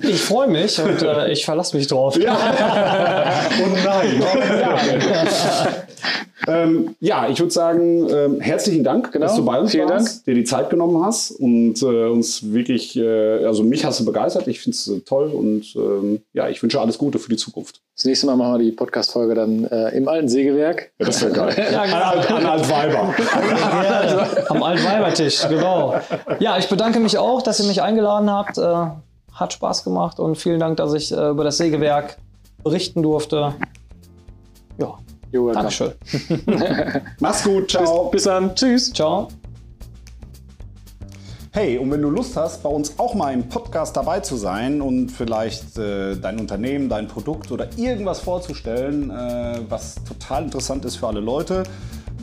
Ich 0.03 0.21
freue 0.21 0.47
mich 0.47 0.79
und 0.81 1.01
äh, 1.03 1.31
ich 1.31 1.45
verlasse 1.45 1.75
mich 1.77 1.85
drauf. 1.88 2.15
Und 2.19 2.23
nein. 3.83 4.23
Ähm, 6.47 6.95
ja, 6.99 7.28
ich 7.30 7.39
würde 7.39 7.52
sagen, 7.52 8.08
ähm, 8.10 8.39
herzlichen 8.39 8.84
Dank, 8.84 9.12
Genau, 9.12 9.25
dass 9.25 9.36
du 9.36 9.43
bei 9.45 9.60
uns 9.60 9.71
vielen 9.71 9.89
warst, 9.89 10.25
dir 10.25 10.34
die 10.34 10.43
Zeit 10.45 10.69
genommen 10.69 11.04
hast 11.06 11.32
und 11.32 11.82
äh, 11.82 12.06
uns 12.08 12.52
wirklich, 12.54 12.95
äh, 12.97 13.45
also 13.45 13.63
mich 13.63 13.86
hast 13.86 13.99
du 13.99 14.06
begeistert. 14.06 14.47
Ich 14.47 14.62
finde 14.62 14.75
es 14.75 14.88
äh, 14.88 14.99
toll 15.02 15.28
und 15.30 15.75
ähm, 15.75 16.21
ja, 16.34 16.47
ich 16.49 16.62
wünsche 16.63 16.80
alles 16.80 16.97
Gute 16.97 17.19
für 17.19 17.30
die 17.30 17.36
Zukunft. 17.38 17.82
Das 17.95 18.06
nächste 18.06 18.25
Mal 18.28 18.38
machen 18.38 18.54
wir 18.54 18.60
die 18.65 18.71
Podcast-Folge 18.71 19.36
dann 19.36 19.65
äh, 19.65 19.89
im 19.89 20.08
alten 20.08 20.30
Sägewerk. 20.30 20.91
Ja, 20.99 21.06
das 21.06 21.21
wäre 21.21 21.34
geil. 21.34 21.56
Ja, 21.71 21.82
an, 21.82 21.91
Alt- 21.93 22.32
an 22.32 22.45
Altweiber. 22.45 23.13
Ja, 23.84 24.28
am 24.47 24.63
Altweibertisch, 24.63 25.47
genau. 25.49 25.95
Ja, 26.39 26.58
ich 26.58 26.69
bedanke 26.69 26.99
mich 27.02 27.17
auch, 27.17 27.41
dass 27.41 27.60
ihr 27.60 27.67
mich 27.67 27.82
eingeladen 27.82 28.30
habt. 28.32 28.58
Äh, 28.58 28.86
hat 29.34 29.54
Spaß 29.54 29.84
gemacht 29.84 30.19
und 30.19 30.36
vielen 30.38 30.60
Dank, 30.60 30.78
dass 30.78 30.93
ich 30.93 31.12
äh, 31.12 31.30
über 31.30 31.43
das 31.43 31.58
Sägewerk 31.58 32.17
berichten 32.63 33.02
durfte. 33.04 33.54
Ja, 34.79 34.97
Jo, 35.31 35.51
Dankeschön. 35.51 35.91
Mach's 37.19 37.43
gut, 37.43 37.69
ciao. 37.69 38.09
Bis 38.09 38.23
dann. 38.23 38.55
Tschüss. 38.55 38.91
Ciao. 38.91 39.27
Hey, 41.51 41.77
und 41.77 41.91
wenn 41.91 42.01
du 42.01 42.09
Lust 42.09 42.35
hast, 42.35 42.63
bei 42.63 42.69
uns 42.69 42.97
auch 42.97 43.13
mal 43.13 43.31
im 43.33 43.47
Podcast 43.49 43.95
dabei 43.95 44.21
zu 44.21 44.37
sein 44.37 44.81
und 44.81 45.09
vielleicht 45.09 45.77
äh, 45.77 46.15
dein 46.15 46.39
Unternehmen, 46.39 46.89
dein 46.89 47.07
Produkt 47.07 47.51
oder 47.51 47.67
irgendwas 47.75 48.19
vorzustellen, 48.19 49.11
äh, 49.11 49.59
was 49.67 49.95
total 50.03 50.43
interessant 50.43 50.85
ist 50.85 50.95
für 50.97 51.07
alle 51.07 51.19
Leute, 51.19 51.63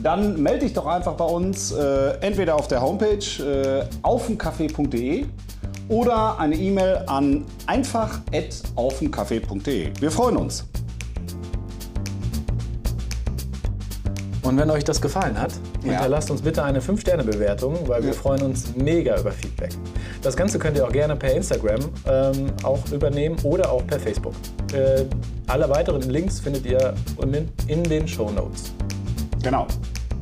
dann 0.01 0.41
melde 0.41 0.65
dich 0.65 0.73
doch 0.73 0.85
einfach 0.85 1.13
bei 1.13 1.25
uns, 1.25 1.71
äh, 1.71 2.17
entweder 2.21 2.55
auf 2.55 2.67
der 2.67 2.81
Homepage 2.81 3.43
äh, 3.43 3.85
aufenkaffee.de 4.01 5.25
oder 5.89 6.39
eine 6.39 6.55
E-Mail 6.55 7.03
an 7.07 7.45
einfach.aufenkaffee.de. 7.65 9.91
Wir 9.99 10.11
freuen 10.11 10.37
uns. 10.37 10.65
Und 14.47 14.57
wenn 14.57 14.69
euch 14.69 14.85
das 14.85 15.01
gefallen 15.01 15.39
hat, 15.39 15.51
ja. 15.83 15.91
hinterlasst 15.91 16.31
uns 16.31 16.41
bitte 16.41 16.63
eine 16.63 16.79
5-Sterne-Bewertung, 16.79 17.75
weil 17.85 18.01
wir 18.01 18.11
ja. 18.11 18.15
freuen 18.15 18.43
uns 18.43 18.73
mega 18.77 19.19
über 19.19 19.31
Feedback. 19.31 19.71
Das 20.21 20.37
Ganze 20.37 20.57
könnt 20.57 20.77
ihr 20.77 20.85
auch 20.85 20.91
gerne 20.91 21.17
per 21.17 21.33
Instagram 21.33 21.81
ähm, 22.07 22.53
auch 22.63 22.79
übernehmen 22.93 23.35
oder 23.43 23.69
auch 23.69 23.85
per 23.85 23.99
Facebook. 23.99 24.33
Äh, 24.73 25.03
alle 25.47 25.69
weiteren 25.69 26.01
Links 26.03 26.39
findet 26.39 26.65
ihr 26.65 26.93
unten 27.17 27.51
in 27.67 27.83
den 27.83 28.07
Show 28.07 28.29
Notes. 28.31 28.71
Genau. 29.43 29.67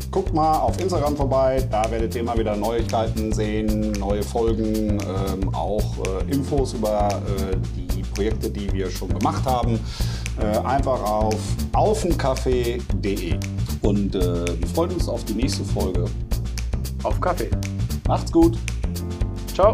Guckt 0.10 0.34
mal 0.34 0.58
auf 0.58 0.80
Instagram 0.80 1.16
vorbei, 1.16 1.64
da 1.70 1.92
werdet 1.92 2.16
ihr 2.16 2.22
immer 2.22 2.36
wieder 2.36 2.56
Neuigkeiten 2.56 3.32
sehen, 3.32 3.92
neue 4.00 4.24
Folgen, 4.24 4.98
ähm, 5.02 5.54
auch 5.54 5.84
äh, 6.28 6.32
Infos 6.34 6.74
über 6.74 7.10
äh, 7.10 7.58
die 7.76 8.02
Projekte, 8.02 8.50
die 8.50 8.74
wir 8.74 8.90
schon 8.90 9.10
gemacht 9.10 9.46
haben. 9.46 9.80
Äh, 10.40 10.58
einfach 10.66 11.02
auf 11.04 11.36
aufenkaffee.de. 11.74 13.38
Und 13.86 14.16
äh, 14.16 14.60
wir 14.60 14.68
freuen 14.74 14.92
uns 14.94 15.08
auf 15.08 15.24
die 15.26 15.34
nächste 15.34 15.64
Folge. 15.64 16.06
Auf 17.04 17.22
Kaffee. 17.22 17.52
Macht's 18.08 18.32
gut. 18.32 18.58
Ciao. 19.54 19.72